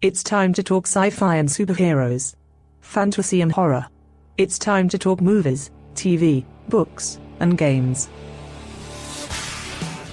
[0.00, 2.36] It's time to talk sci fi and superheroes,
[2.80, 3.84] fantasy and horror.
[4.36, 8.08] It's time to talk movies, TV, books, and games.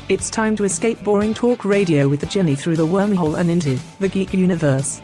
[0.09, 3.77] It's time to escape boring talk radio with the Ginny through the wormhole and into
[3.99, 5.03] the geek universe.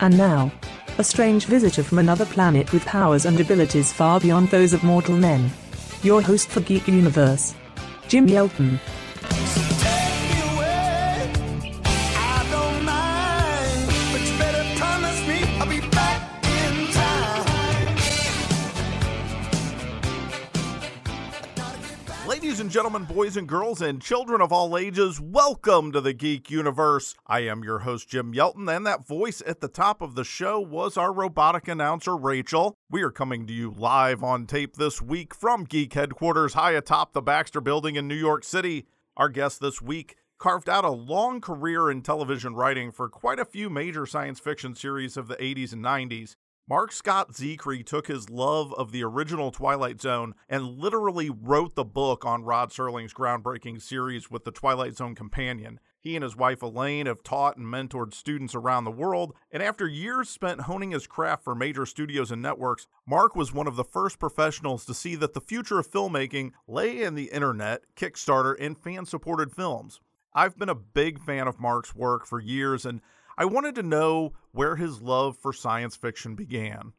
[0.00, 0.50] And now,
[0.96, 5.18] a strange visitor from another planet with powers and abilities far beyond those of mortal
[5.18, 5.50] men.
[6.02, 7.54] Your host for Geek Universe,
[8.08, 8.80] Jim Yelton.
[23.26, 27.16] Boys and girls, and children of all ages, welcome to the Geek Universe.
[27.26, 30.60] I am your host, Jim Yelton, and that voice at the top of the show
[30.60, 32.76] was our robotic announcer, Rachel.
[32.88, 37.14] We are coming to you live on tape this week from Geek Headquarters high atop
[37.14, 38.86] the Baxter Building in New York City.
[39.16, 43.44] Our guest this week carved out a long career in television writing for quite a
[43.44, 46.36] few major science fiction series of the 80s and 90s.
[46.68, 51.84] Marc Scott Zicree took his love of the original Twilight Zone and literally wrote the
[51.84, 55.78] book on Rod Serling's groundbreaking series with the Twilight Zone companion.
[56.00, 59.86] He and his wife Elaine have taught and mentored students around the world, and after
[59.86, 63.84] years spent honing his craft for major studios and networks, Mark was one of the
[63.84, 68.76] first professionals to see that the future of filmmaking lay in the internet, Kickstarter, and
[68.76, 70.00] fan supported films.
[70.34, 73.02] I've been a big fan of Mark's work for years, and
[73.38, 76.92] I wanted to know where his love for science fiction began.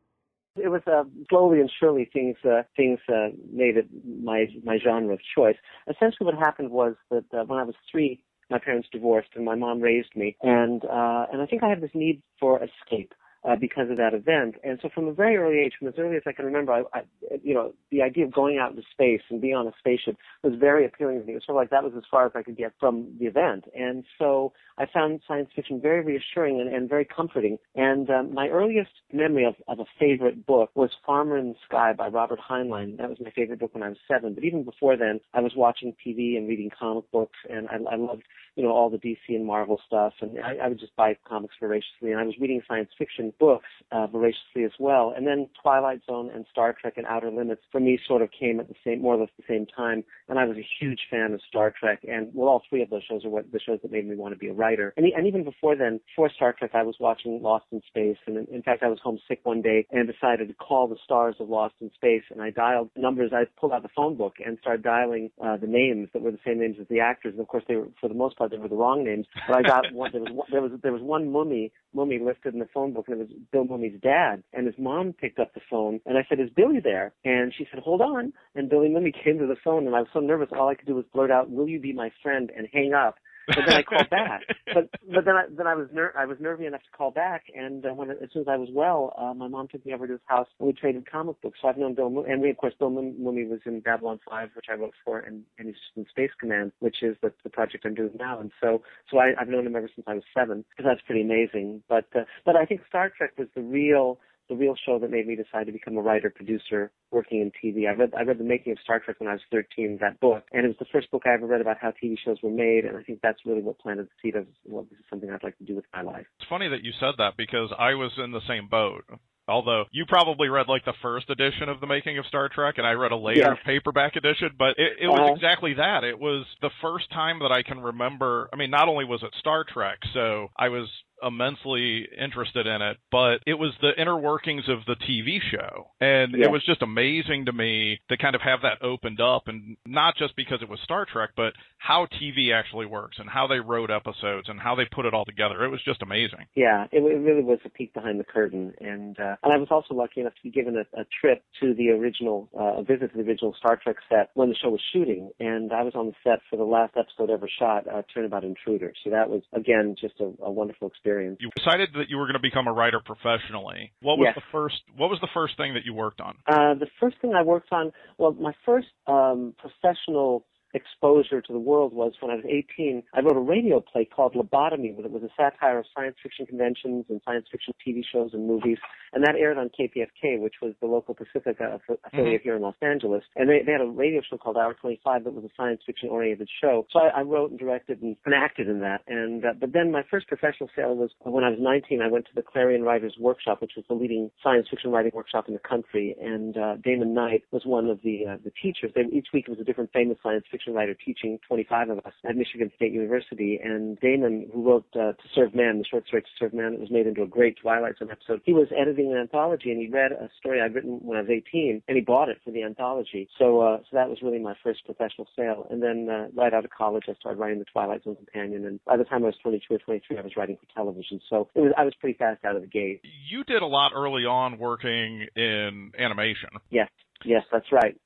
[0.56, 5.14] It was uh, slowly and surely things uh, things uh, made it my my genre
[5.14, 5.56] of choice.
[5.88, 9.56] Essentially, what happened was that uh, when I was three, my parents divorced, and my
[9.56, 13.14] mom raised me, and uh, and I think I had this need for escape
[13.48, 14.56] uh, because of that event.
[14.64, 16.82] And so from a very early age, from as early as I can remember, I,
[16.94, 17.02] I,
[17.42, 20.54] you know, the idea of going out into space and being on a spaceship was
[20.60, 21.34] very appealing to me.
[21.34, 23.26] It was sort of like that was as far as I could get from the
[23.26, 23.66] event.
[23.74, 27.58] And so I found science fiction very reassuring and, and very comforting.
[27.76, 31.94] And um, my earliest memory of, of a favorite book was Farmer in the Sky
[31.94, 32.98] by Robert Heinlein.
[32.98, 34.34] That was my favorite book when I was seven.
[34.34, 37.96] But even before then, I was watching TV and reading comic books, and I, I
[37.96, 38.24] loved
[38.58, 41.54] you know, all the DC and Marvel stuff, and I, I would just buy comics
[41.60, 42.12] voraciously.
[42.12, 45.14] And I was reading science fiction books uh, voraciously as well.
[45.16, 48.60] And then Twilight Zone and Star Trek and Outer Limits for me sort of came
[48.60, 50.04] at the same, more or less the same time.
[50.28, 53.04] And I was a huge fan of Star Trek, and well, all three of those
[53.08, 54.92] shows are what the shows that made me want to be a writer.
[54.98, 58.38] And, and even before then, before Star Trek, I was watching Lost in Space, and
[58.38, 61.48] in, in fact, I was homesick one day and decided to call the stars of
[61.48, 63.34] Lost in Space, and I dialed numbers.
[63.36, 66.40] I pulled out the phone book and started dialing uh, the names that were the
[66.44, 67.34] same names as the actors.
[67.34, 69.58] And of course, they were for the most part they were the wrong names, but
[69.58, 70.12] I got one.
[70.12, 73.06] There was one, there was there was one Mumy Mumy listed in the phone book,
[73.08, 74.44] and it was Bill Mumy's dad.
[74.54, 77.68] And his mom picked up the phone, and I said, "Is Billy there?" And she
[77.72, 80.50] said, "Hold on." And Billy Mumy came to the phone, and I was so nervous.
[80.52, 83.16] All I could do was blurt out, "Will you be my friend?" and hang up
[83.48, 84.42] but then I called back.
[84.74, 87.46] But but then I then I was ner- I was nervy enough to call back,
[87.56, 90.06] and uh, when as soon as I was well, uh, my mom took me over
[90.06, 91.60] to his house and we traded comic books.
[91.62, 94.50] So I've known Bill, Mo- and we of course Bill Mumy was in Babylon Five,
[94.56, 97.86] which I wrote for, and and he's in Space Command, which is the, the project
[97.86, 98.40] I'm doing now.
[98.40, 101.22] And so so I, I've known him ever since I was seven, because that's pretty
[101.22, 101.82] amazing.
[101.88, 104.20] But uh, but I think Star Trek was the real
[104.50, 107.88] the real show that made me decide to become a writer producer working in TV.
[107.88, 110.44] I read I read the making of Star Trek when I was 13, that book,
[110.54, 112.86] and it was the first book I ever read about how TV shows were made,
[112.86, 115.44] and I think that's really what planted the seed of well, this is something I'd
[115.44, 116.26] like to do with my life.
[116.40, 119.04] It's funny that you said that because I was in the same boat.
[119.50, 122.86] Although you probably read like the first edition of the making of Star Trek, and
[122.86, 123.58] I read a later yes.
[123.66, 125.34] paperback edition, but it, it was Uh-huh.
[125.36, 126.04] exactly that.
[126.04, 128.50] It was the first time that I can remember.
[128.52, 130.90] I mean, not only was it Star Trek, so I was
[131.24, 135.92] immensely interested in it, but it was the inner workings of the TV show.
[136.00, 136.46] And Yeah.
[136.46, 140.16] it was just amazing to me to kind of have that opened up and not
[140.18, 143.90] just because it was Star Trek, but how TV actually works and how they wrote
[143.90, 145.64] episodes and how they put it all together.
[145.64, 146.46] It was just amazing.
[146.56, 149.68] Yeah, it, it really was a peek behind the curtain, and uh, and I was
[149.72, 153.12] also lucky enough to be given a, a trip to the original, uh, a visit
[153.12, 156.08] to the original Star Trek set when the show was shooting, and I was on
[156.08, 158.94] the set for the last episode ever shot, uh, Turnabout Intruder.
[159.04, 161.07] So that was again just a, a wonderful experience.
[161.40, 163.92] You decided that you were going to become a writer professionally.
[164.02, 164.36] What was Yes.
[164.36, 166.38] the first what was the first thing that you worked on?
[166.48, 171.60] Uh, the first thing I worked on, well, my first um, professional exposure to the
[171.60, 173.04] world was when I was 18.
[173.14, 177.06] I wrote a radio play called Lobotomy, that was a satire of science fiction conventions
[177.10, 178.78] and science fiction TV shows and movies,
[179.14, 182.76] and that aired on KPFK, which was the local Pacifica aff- affiliate here in Los
[182.82, 183.24] Angeles.
[183.36, 186.10] And they, they had a radio show called Hour 25 that was a science fiction
[186.10, 186.86] oriented show.
[186.92, 189.02] So I, I wrote and directed and, and acted in that.
[189.08, 192.02] And uh, but then my first professional sale was when I was 19.
[192.02, 195.46] I went to the Clarion Writers Workshop, which was the leading science fiction writing workshop
[195.48, 198.92] in the country, and uh, Damon Knight was one of the uh, the teachers.
[198.96, 202.14] They, each week it was a different famous science fiction writer teaching 25 of us
[202.28, 203.60] at Michigan State University.
[203.64, 206.80] And Damon, who wrote uh, To Serve Man, the short story To Serve Man, it
[206.80, 208.42] was made into a great Twilight Zone episode.
[208.46, 211.30] He was editing an anthology and he read a story I'd written when I was
[211.30, 213.30] 18 and he bought it for the anthology.
[213.38, 215.68] So, uh, so that was really my first professional sale.
[215.70, 218.66] And then uh, right out of college, I started writing the Twilight Zone Companion.
[218.66, 221.20] And by the time I was 22 or 23, I was writing for television.
[221.30, 223.02] So it was, I was pretty fast out of the gate.
[223.30, 226.50] You did a lot early on working in animation.
[226.70, 226.90] Yes.
[227.26, 228.00] Yes, that's right.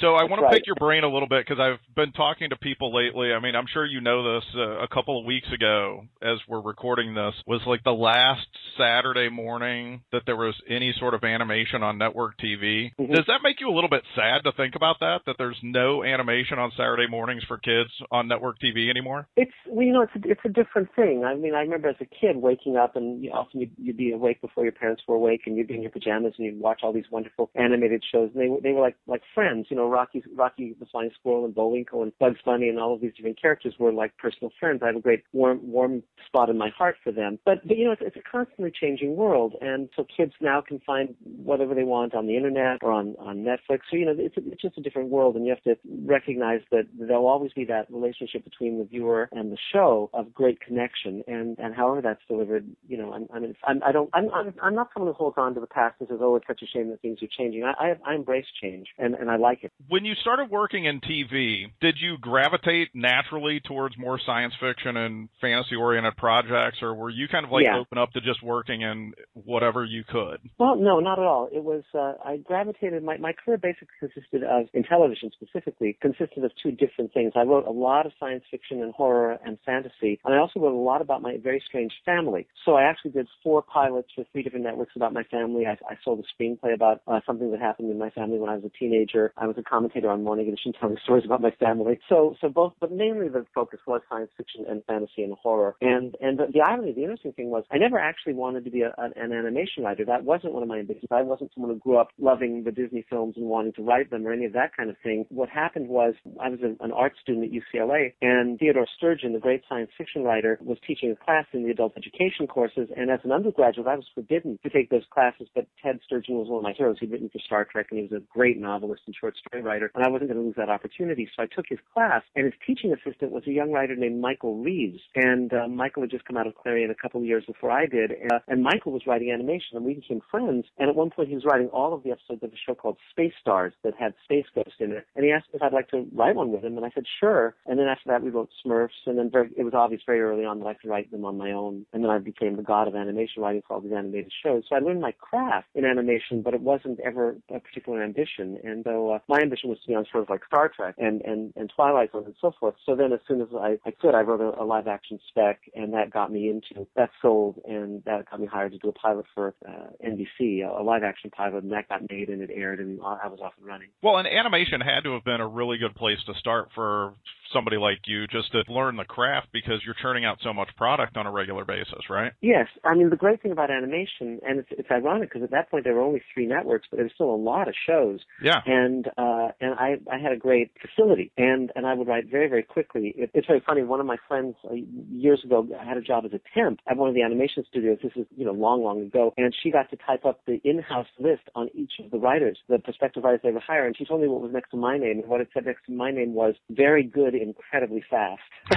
[0.00, 0.52] So I want to right.
[0.52, 3.32] pick your brain a little bit because I've been talking to people lately.
[3.32, 4.44] I mean, I'm sure you know this.
[4.54, 8.46] Uh, a couple of weeks ago, as we're recording this, was like the last
[8.76, 12.92] Saturday morning that there was any sort of animation on network TV.
[12.98, 13.14] Mhm.
[13.14, 15.20] Does that make you a little bit sad to think about that?
[15.24, 19.26] That there's no animation on Saturday mornings for kids on network TV anymore?
[19.36, 21.24] It's well, you know, it's a, it's a different thing.
[21.24, 23.96] I mean, I remember as a kid waking up and you know, often you'd, you'd
[23.96, 26.60] be awake before your parents were awake, and you'd be in your pajamas and you'd
[26.60, 28.30] watch all these wonderful animated shows.
[28.34, 31.44] And they were they were like like friends, you know, Rocky Rocky the Flying Squirrel
[31.44, 34.80] and Bullwinkle and Bugs Bunny and all of these different characters were like personal friends.
[34.82, 37.38] I have a great warm warm spot in my heart for them.
[37.44, 40.80] But but you know, it's, it's a constantly changing world, and so kids now can
[40.80, 43.80] find whatever they want on the internet or on on Netflix.
[43.90, 46.86] So you know, it's it's just a different world, and you have to recognize that
[46.98, 51.58] there'll always be that relationship between the viewer and the show of great connection, and
[51.58, 54.74] and however that's delivered, you know, I'm, I mean, I'm, I don't, I'm, I'm, I'm
[54.74, 56.90] not someone who holds on to the past and says, oh, it's such a shame
[56.90, 57.64] that things are changing.
[57.64, 59.65] I, I, I embrace change, and and I like it.
[59.88, 65.28] When you started working in TV, did you gravitate naturally towards more science fiction and
[65.40, 67.78] fantasy oriented projects, or were you kind of like Yeah.
[67.78, 70.38] open up to just working in whatever you could?
[70.58, 71.48] Well, no, not at all.
[71.52, 73.02] It was uh, I gravitated.
[73.02, 77.32] My my career basically consisted of in television specifically consisted of two different things.
[77.36, 80.74] I wrote a lot of science fiction and horror and fantasy, and I also wrote
[80.74, 82.46] a lot about my very strange family.
[82.64, 85.66] So I actually did four pilots for three different networks about my family.
[85.66, 88.54] I, I sold a screenplay about uh, something that happened in my family when I
[88.54, 89.32] was a teenager.
[89.36, 91.98] I was a commentator on Morning Edition telling stories about my family.
[92.08, 95.76] So so both, but mainly the focus was science fiction and fantasy and horror.
[95.80, 98.82] And and the, the irony, the interesting thing was, I never actually wanted to be
[98.82, 100.04] a, an, an animation writer.
[100.04, 101.06] That wasn't one of my ambitions.
[101.10, 104.26] I wasn't someone who grew up loving the Disney films and wanting to write them
[104.26, 105.26] or any of that kind of thing.
[105.28, 109.38] What happened was, I was a, an art student at UCLA, and Theodore Sturgeon, the
[109.38, 112.88] great science fiction writer, was teaching a class in the adult education courses.
[112.96, 115.48] And as an undergraduate, I was forbidden to take those classes.
[115.54, 116.96] But Ted Sturgeon was one of my heroes.
[117.00, 119.90] He'd written for Star Trek, and he was a great novelist and short story writer.
[119.94, 122.22] And I wasn't going to lose that opportunity, so I took his class.
[122.34, 125.00] And his teaching assistant was a young writer named Michael Reaves.
[125.14, 127.86] And uh, Michael had just come out of Clarion a couple of years before I
[127.86, 128.12] did.
[128.12, 130.66] Uh, and Michael was writing animation, and we became friends.
[130.78, 132.96] And at one point, he was writing all of the episodes of a show called
[133.10, 135.06] Space Stars that had Space Ghost in it.
[135.14, 137.54] And he asked if I'd like to write one with him, and I said sure.
[137.66, 138.88] And then after that, we wrote Smurfs.
[139.06, 141.38] And then very, it was obvious very early on that I could write them on
[141.38, 141.86] my own.
[141.92, 144.64] And then I became the god of animation, writing for all these animated shows.
[144.68, 148.58] So I learned my craft in animation, but it wasn't ever a particular ambition.
[148.64, 151.52] And so uh, my ambition was to be on shows like Star Trek and and
[151.56, 152.74] and Twilight Zone and so forth.
[152.86, 155.60] So then, as soon as I, I could, I wrote a, a live action spec,
[155.74, 158.92] and that got me into that sold, and that got me hired to do a
[158.92, 162.50] pilot for uh, NBC, a, a live action pilot, and that got made and it
[162.54, 163.88] aired, and I was off and running.
[164.02, 167.14] Well, and animation had to have been a really good place to start for
[167.52, 171.16] somebody like you just to learn the craft because you're churning out so much product
[171.16, 172.32] on a regular basis, right?
[172.40, 175.70] Yes, I mean the great thing about animation, and it's, it's ironic because at that
[175.70, 178.20] point there were only three networks, but there was still a lot of shows.
[178.42, 178.60] Yeah.
[178.66, 179.25] And uh,
[179.60, 183.14] and I I had a great facility, and and I would write very very quickly.
[183.16, 183.82] It, it's very funny.
[183.82, 184.74] One of my friends uh,
[185.10, 187.98] years ago had a job as a temp at one of the animation studios.
[188.02, 191.06] This is you know long long ago, and she got to type up the in-house
[191.18, 194.20] list on each of the writers, the prospective writers they would hire, and she told
[194.20, 196.34] me what was next to my name, and what it said next to my name
[196.34, 198.40] was very good, incredibly fast.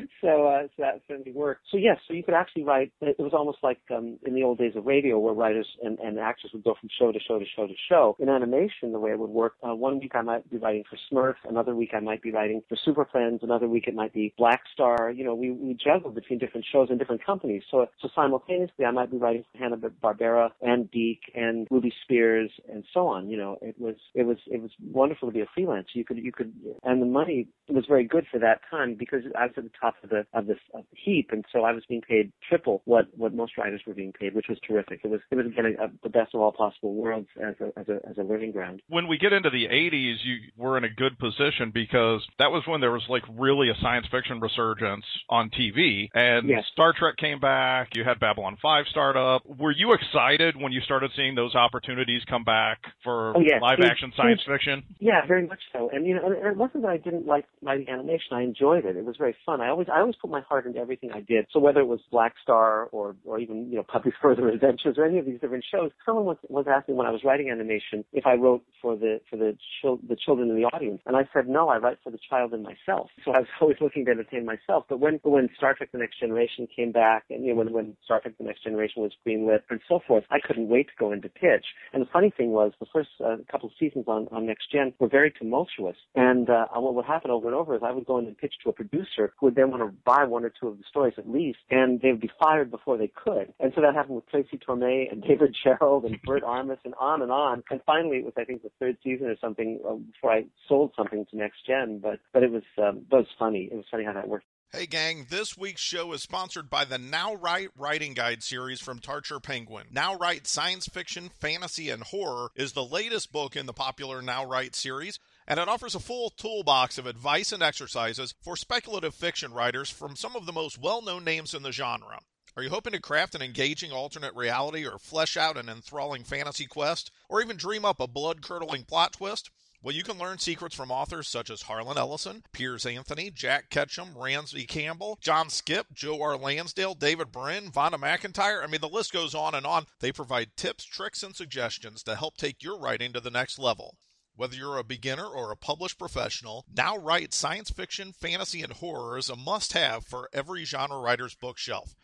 [0.20, 1.62] so, uh, so that certainly worked.
[1.70, 2.92] So yes, so you could actually write.
[3.00, 6.18] It was almost like um, in the old days of radio, where writers and, and
[6.18, 8.16] actors would go from show to show to show to show.
[8.18, 10.98] In animation, the way it would work, uh, one week I might be writing for
[11.10, 14.34] Smurf, another week I might be writing for Super Friends, another week it might be
[14.38, 15.10] Black Star.
[15.10, 17.62] You know, we we juggle between different shows and different companies.
[17.70, 22.50] So so simultaneously, I might be writing for Hanna Barbera and DIC and Ruby Spears
[22.72, 23.28] and so on.
[23.28, 25.88] You know, it was it was it was wonderful to be a freelance.
[25.92, 29.46] You could you could and the money was very good for that time because I
[29.46, 31.84] was at the top of the of this of the heap, and so I was
[31.88, 35.00] being paid triple what what most writers were being paid, which was terrific.
[35.04, 38.00] It was it was a, the best of all possible worlds as a as a
[38.08, 38.82] as a learning ground.
[38.88, 42.62] When we get into the 80s, you were in a good position because that was
[42.66, 46.64] when there was like really a science fiction resurgence on TV, and Yes.
[46.72, 47.90] Star Trek came back.
[47.94, 49.42] You had Babylon 5 start up.
[49.46, 53.58] Were you excited when you started seeing those opportunities come back for oh, yeah.
[53.60, 54.82] live action science fiction?
[54.98, 55.90] Yeah, very much so.
[55.92, 58.32] And you know, it wasn't that I didn't like my animation.
[58.32, 58.96] I enjoyed it.
[58.96, 59.60] It was very fun.
[59.60, 61.46] I always I always put my heart into everything I did.
[61.52, 65.04] So whether it was Black Star or or even you know Puppy's Further Adventures or
[65.04, 68.26] any of these different shows, someone was was asking when I was writing animation if
[68.26, 71.48] I wrote for the for the chil- the children in the audience, and I said
[71.48, 73.10] no, I write for the child and myself.
[73.24, 74.84] So I was always looking to entertain myself.
[74.88, 77.96] But when when Star Trek: The Next Generation came back, and you know when when
[78.04, 81.12] Star Trek: The Next Generation was greenlit and so forth, I couldn't wait to go
[81.12, 81.66] into pitch.
[81.92, 84.94] And the funny thing was, the first uh, couple of seasons on on Next Gen
[84.98, 85.96] were very tumultuous.
[86.14, 88.54] And uh, what would happen over and over is I would go in and pitch
[88.64, 91.14] to a producer who would then want to buy one or two of the stories
[91.18, 93.52] at least, and they would be fired before they could.
[93.60, 97.22] And so that happened with Tracy Torme and David Gerrold and Bert Armus and on
[97.22, 97.62] and on.
[97.70, 100.92] And finally, it was I think the third season or something uh, before I sold
[100.96, 102.00] something to Next Gen.
[102.02, 103.68] But but it was um, it was funny.
[103.70, 104.46] It was funny how that worked.
[104.72, 108.98] Hey, gang, this week's show is sponsored by the Now Write Writing Guide series from
[108.98, 109.86] Tarcher Penguin.
[109.92, 114.44] Now Write Science Fiction, Fantasy, and Horror is the latest book in the popular Now
[114.44, 119.54] Write series, and it offers a full toolbox of advice and exercises for speculative fiction
[119.54, 122.18] writers from some of the most well known names in the genre.
[122.56, 126.64] Are you hoping to craft an engaging alternate reality or flesh out an enthralling fantasy
[126.64, 129.50] quest, or even dream up a blood curdling plot twist?
[129.82, 134.16] Well, you can learn secrets from authors such as Harlan Ellison, Piers Anthony, Jack Ketchum,
[134.16, 136.38] Ramsey Campbell, John Skipp, Joe R.
[136.38, 138.64] Lansdale, David Brin, Vonda McIntyre.
[138.64, 139.84] I mean, the list goes on and on.
[140.00, 143.98] They provide tips, tricks, and suggestions to help take your writing to the next level.
[144.34, 149.18] Whether you're a beginner or a published professional, Now Write Science Fiction, Fantasy, and Horror
[149.18, 151.94] is a must have for every genre writer's bookshelf.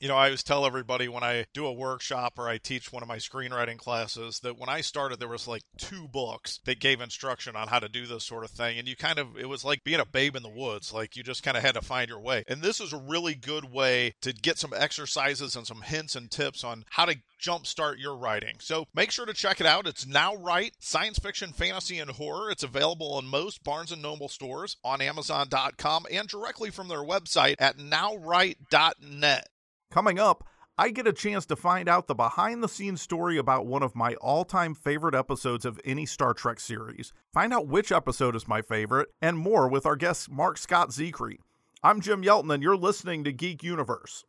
[0.00, 3.02] You know, I always tell everybody when I do a workshop or I teach one
[3.02, 7.00] of my screenwriting classes that when I started, there was like two books that gave
[7.00, 8.78] instruction on how to do this sort of thing.
[8.78, 10.92] And you kind of, it was like being a babe in the woods.
[10.92, 12.44] Like you just kind of had to find your way.
[12.46, 16.30] And this is a really good way to get some exercises and some hints and
[16.30, 18.56] tips on how to jumpstart your writing.
[18.60, 19.86] So make sure to check it out.
[19.86, 22.50] It's Now Write Science Fiction, Fantasy, and Horror.
[22.50, 27.56] It's available in most Barnes and Noble stores, on Amazon.com, and directly from their website
[27.58, 29.48] at nowwrite.net.
[29.90, 30.44] Coming up,
[30.76, 33.96] I get a chance to find out the behind the scenes story about one of
[33.96, 37.12] my all time favorite episodes of any Star Trek series.
[37.32, 41.38] Find out which episode is my favorite, and more with our guest Marc Scott Zicree.
[41.82, 44.24] I'm Jim Yelton, and you're listening to Geek Universe.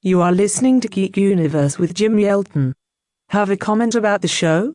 [0.00, 2.72] You are listening to Geek Universe with Jim Yelton.
[3.28, 4.72] Have a comment about the show?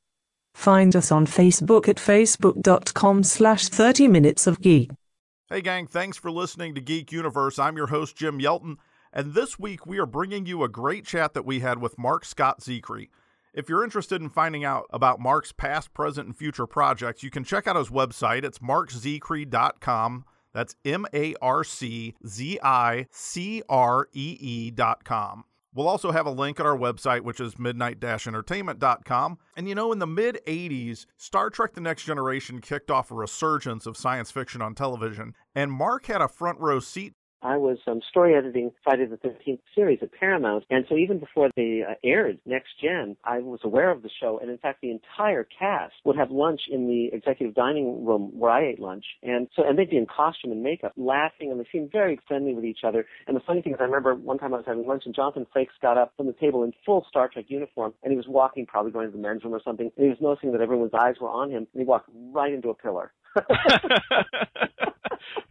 [0.54, 4.92] Find us on Facebook at facebook.com slash 30 minutes of geek.
[5.50, 7.58] Hey gang, thanks for listening to Geek Universe.
[7.58, 8.78] I'm your host, Jim Yelton.
[9.14, 12.26] And this week, we are bringing you a great chat that we had with Marc
[12.26, 13.10] Scott Zicree.
[13.54, 17.44] If you're interested in finding out about Mark's past, present, and future projects, you can
[17.44, 18.44] check out his website.
[18.44, 20.26] It's marczicree.com.
[20.54, 25.44] That's M A R C Z I C R E E.com.
[25.78, 29.38] We'll also have a link at our website, which is midnight entertainment.com.
[29.56, 33.14] And you know, in the mid 80s, Star Trek The Next Generation kicked off a
[33.14, 37.78] resurgence of science fiction on television, and Mark had a front row seat I was
[37.88, 41.94] um, story editing Friday the 13th series at Paramount, and so even before they uh,
[42.04, 45.94] aired Next Gen, I was aware of the show, and in fact, the entire cast
[46.04, 49.78] would have lunch in the executive dining room where I ate lunch, and so and
[49.78, 53.06] they'd be in costume and makeup, laughing, and they seemed very friendly with each other.
[53.28, 55.46] And the funny thing is, I remember one time I was having lunch, and Jonathan
[55.56, 58.66] Frakes got up from the table in full Star Trek uniform, and he was walking,
[58.66, 61.16] probably going to the men's room or something, and he was noticing that everyone's eyes
[61.22, 63.12] were on him, and he walked right into a pillar.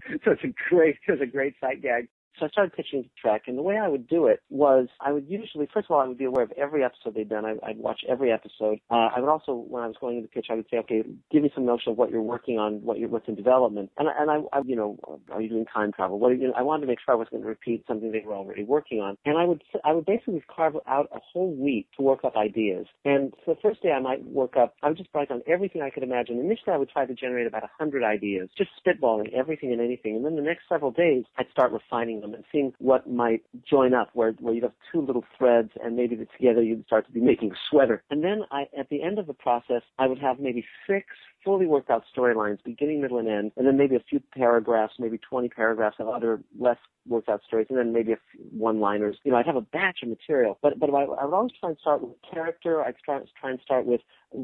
[0.26, 2.08] so it's a great, it's a great sight gag.
[2.38, 5.12] So I started pitching to Trek, and the way I would do it was I
[5.12, 7.44] would usually, first of all, I would be aware of every episode they'd done.
[7.44, 8.78] I, I'd watch every episode.
[8.90, 11.42] Uh, I would also, when I was going into pitch, I would say, okay, give
[11.42, 14.30] me some notion of what you're working on, what you're, what's in development, and and
[14.30, 14.98] I, I you know,
[15.30, 16.18] are you doing time travel?
[16.18, 18.22] What are you, I wanted to make sure I wasn't going to repeat something they
[18.24, 21.88] were already working on, and I would I would basically carve out a whole week
[21.96, 22.86] to work up ideas.
[23.04, 25.82] And so the first day I might work up, I would just write down everything
[25.82, 26.38] I could imagine.
[26.38, 30.16] Initially, I would try to generate about a hundred ideas, just spitballing everything and anything,
[30.16, 33.94] and then the next several days, I'd start refining them and seeing what might join
[33.94, 37.20] up where, where you'd have two little threads and maybe together you'd start to be
[37.20, 38.02] making a sweater.
[38.10, 41.06] And then I, at the end of the process, I would have maybe six
[41.44, 45.18] fully worked out storylines, beginning, middle, and end, and then maybe a few paragraphs, maybe
[45.18, 46.78] 20 paragraphs of other less
[47.08, 49.16] worked out stories, and then maybe a few one-liners.
[49.22, 51.68] You know, I'd have a batch of material, but but I, I would always try
[51.68, 52.82] and start with a character.
[52.82, 54.00] I'd try, try and start with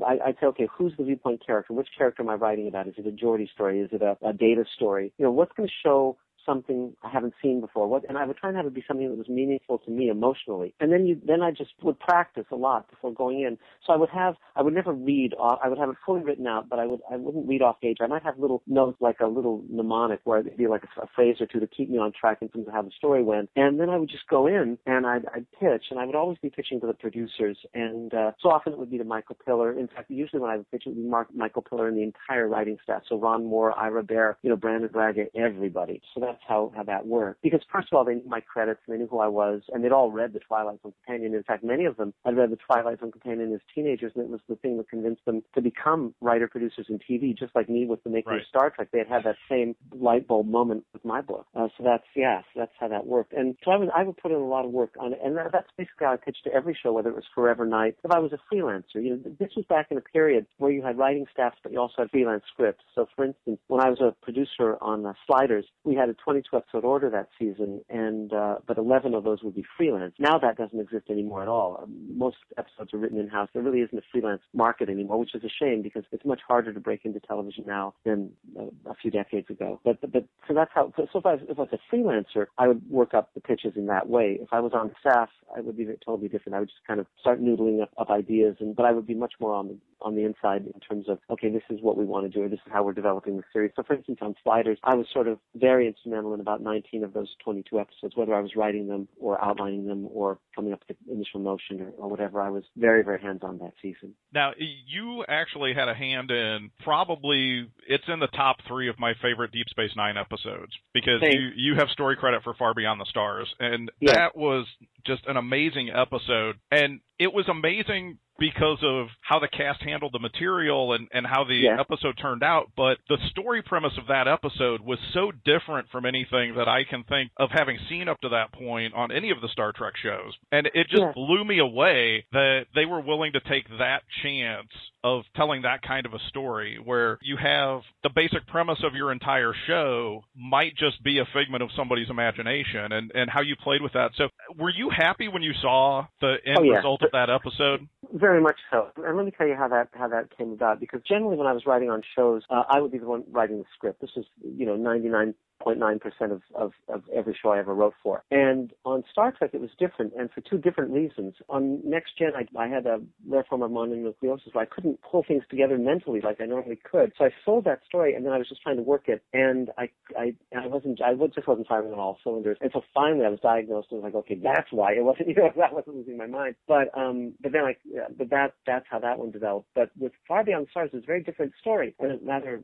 [0.07, 1.73] I, I'd say, okay, who's the viewpoint character?
[1.73, 2.87] Which character am I writing about?
[2.87, 3.81] Is it a Geordi story?
[3.81, 5.13] Is it a, a data story?
[5.19, 7.87] You know, what's going to show something I haven't seen before?
[7.89, 10.09] What, and I would try and have it be something that was meaningful to me
[10.09, 10.75] emotionally.
[10.81, 13.59] And then you, then I just would practice a lot before going in.
[13.87, 16.47] So I would have, I would never read off, I would have it fully written
[16.47, 17.99] out, but I would, I wouldn't read off page.
[18.01, 21.07] I might have little notes, like a little mnemonic where it'd be like a, a
[21.15, 23.51] phrase or two to keep me on track in terms of how the story went.
[23.57, 26.39] And then I would just go in and I'd, I'd pitch, and I would always
[26.39, 27.59] be pitching to the producers.
[27.75, 29.79] And uh, so often it would be to Michael Piller.
[29.79, 32.03] In fact, usually when I would pitch, it would be Mark, Michael Piller and the
[32.03, 33.03] entire writing staff.
[33.09, 36.01] So Ron Moore, Ira Behr, you know, Brannon Braga, everybody.
[36.15, 37.43] So that's how, how that worked.
[37.43, 39.85] Because first of all, they knew my credits and they knew who I was, and
[39.85, 41.35] they'd all read the Twilight Zone Companion.
[41.35, 44.31] In fact, many of them had read the Twilight Zone Companion as teenagers, and it
[44.31, 47.87] was the thing that convinced them to become writer producers in TV, just like me
[47.87, 48.41] with the making Right.
[48.41, 48.89] of Star Trek.
[48.93, 51.47] They had had that same light bulb moment with my book.
[51.55, 53.33] Uh, so that's yeah, so that's how that worked.
[53.33, 55.37] And so I would I would put in a lot of work on it, and
[55.37, 57.97] that, that's basically how I pitched to every show, whether it was Forever Knight.
[58.05, 60.83] If I was a freelancer, you know, this was back in a period where you
[60.83, 62.85] had writing staffs, but you also had freelance scripts.
[62.95, 66.57] So, for instance, when I was a producer on uh, Sliders, we had a 22
[66.57, 70.15] episode order that season, and uh, but 11 of those would be freelance.
[70.19, 71.81] Now that doesn't exist anymore at all.
[71.83, 73.49] Um, most episodes are written in house.
[73.53, 76.73] There really isn't a freelance market anymore, which is a shame because it's much harder
[76.73, 79.81] to break into television now than uh, a few decades ago.
[79.85, 80.93] But but so that's how.
[80.97, 83.73] So if I, was, if I was a freelancer, I would work up the pitches
[83.77, 84.39] in that way.
[84.41, 86.57] If I was on staff, I would be totally different.
[86.57, 89.15] I would just kind of start noodling up, up ideas, and but I would be
[89.15, 92.05] much more on the on the inside in terms of okay, this is what we
[92.05, 93.73] want to do, or this is how we're developing the series.
[93.77, 97.13] So, for instance, on Sliders, I was sort of very instrumental in about 19 of
[97.13, 100.97] those 22 episodes, whether I was writing them or outlining them or coming up with
[101.07, 102.41] the initial motion or, or whatever.
[102.41, 104.15] I was very very hands on that season.
[104.33, 109.13] Now, you actually had a hand in probably it's in the top three of my
[109.23, 111.37] favorite Deep Space Nine episodes because Thanks.
[111.37, 114.13] you you have story credit for Far Beyond the Stars, and Yeah.
[114.15, 114.67] that was
[115.07, 120.19] just an amazing episode, and it was amazing because of how the cast handled the
[120.19, 121.81] material and, and how the Yeah.
[121.81, 122.71] episode turned out.
[122.77, 127.05] But the story premise of that episode was so different from anything that I can
[127.05, 130.33] think of having seen up to that point on any of the Star Trek shows.
[130.51, 131.13] And it just Yeah.
[131.15, 134.69] blew me away that they were willing to take that chance
[135.05, 139.11] of telling that kind of a story where you have the basic premise of your
[139.13, 143.83] entire show might just be a figment of somebody's imagination and, and how you played
[143.83, 144.11] with that.
[144.17, 144.29] So
[144.59, 146.77] were you happy when you saw the end Oh, yeah.
[146.77, 147.89] result of that episode?
[148.13, 148.89] Very much so.
[148.99, 150.79] And let me tell you how that how that came about.
[150.81, 153.59] Because generally, when I was writing on shows, uh, I would be the one writing
[153.59, 154.01] the script.
[154.01, 157.95] This was, you know, ninety nine 0.9% of, of, of every show I ever wrote
[158.03, 158.25] for.
[158.31, 161.35] And on Star Trek, it was different, and for two different reasons.
[161.49, 165.25] On Next Gen, I, I had a rare form of mononucleosis where I couldn't pull
[165.27, 167.13] things together mentally like I normally could.
[167.19, 169.71] So I sold that story, and then I was just trying to work it, and
[169.79, 172.59] I, I, I wasn't, I just wasn't firing on all cylinders.
[172.61, 175.29] And so finally, I was diagnosed, and I was like, okay, that's why it wasn't,
[175.33, 176.55] you know, that wasn't losing my mind.
[176.67, 179.69] But, um, but then I, yeah, but that, that's how that one developed.
[179.75, 182.61] But with Far Beyond the Stars, it was a very different story, and a rather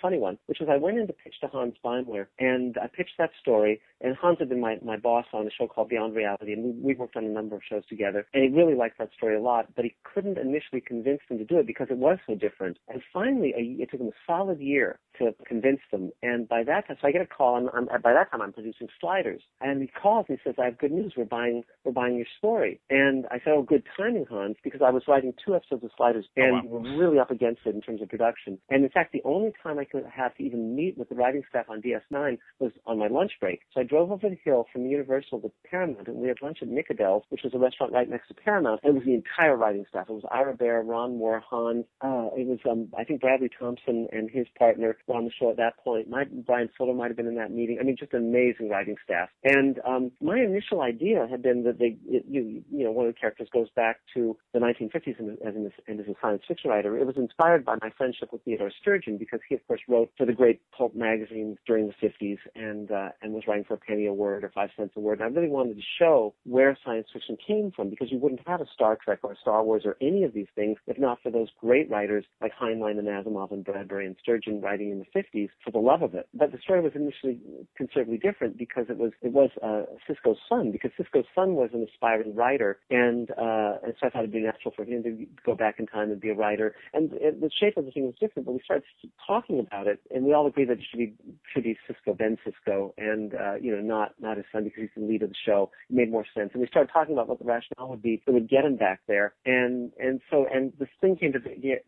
[0.00, 3.18] funny one, which was I went in to pitch to Hans Beimler, and I pitched
[3.18, 6.52] that story, and Hans had been my, my boss on a show called Beyond Reality,
[6.52, 9.10] and we, we worked on a number of shows together, and he really liked that
[9.16, 12.18] story a lot, but he couldn't initially convince them to do it because it was
[12.26, 12.78] so different.
[12.88, 16.86] And finally, a, it took him a solid year to convince them, and by that
[16.86, 19.82] time, so I get a call, and I'm, by that time I'm producing Sliders, and
[19.82, 22.80] he calls and he says, I have good news, we're buying, we're buying your story.
[22.90, 26.26] And I said, oh, good timing, Hans, because I was writing two episodes of Sliders,
[26.36, 26.80] and wow.
[26.80, 28.58] we're really up against it in terms of production.
[28.70, 31.42] And in fact, the only time I could have to even meet with the writing
[31.48, 33.60] staff on DS9 was on my lunch break.
[33.74, 36.68] So I drove over the hill from Universal to Paramount, and we had lunch at
[36.68, 38.80] Nickodell's, which was a restaurant right next to Paramount.
[38.82, 40.06] And it was the entire writing staff.
[40.08, 41.84] It was Ira Behr, Ron Moore, Hans.
[42.00, 45.56] Uh, it was, um, I think Bradley Thompson and his partner on the show at
[45.56, 46.08] that point.
[46.08, 47.78] My, Bryan Fuller might have been in that meeting.
[47.80, 49.28] I mean, just amazing writing staff.
[49.44, 53.14] And um, my initial idea had been that they, it, you, you know, one of
[53.14, 56.70] the characters goes back to the 1950s and, as, an, and as a science fiction
[56.70, 56.98] writer.
[56.98, 60.26] It was inspired by my friendship with Theodore Sturgeon because he, of course, wrote for
[60.26, 64.06] the great pulp magazines during the 50s and uh, and was writing for a penny
[64.06, 65.20] a word or five cents a word.
[65.20, 68.60] And I really wanted to show where science fiction came from because you wouldn't have
[68.60, 71.30] a Star Trek or a Star Wars or any of these things if not for
[71.30, 75.48] those great writers like Heinlein and Asimov and Bradbury and Sturgeon writing in the 50s
[75.64, 76.28] for the love of it.
[76.34, 77.40] But the story was initially
[77.76, 81.86] considerably different because it was it was uh, Sisko's son because Sisko's son was an
[81.90, 85.54] aspiring writer and uh, and so I thought it'd be natural for him to go
[85.54, 86.74] back in time and be a writer.
[86.92, 88.84] And it, the shape of the thing was different, but we started
[89.26, 91.14] talking about it and we all agreed that it should be
[91.52, 94.90] should be Sisko Ben Sisko and uh, you know not not his son because he's
[94.96, 95.70] the lead of the show.
[95.88, 96.50] It made more sense.
[96.52, 99.00] And we started talking about what the rationale would be that would get him back
[99.08, 99.34] there.
[99.44, 101.40] And and so and this thing came to,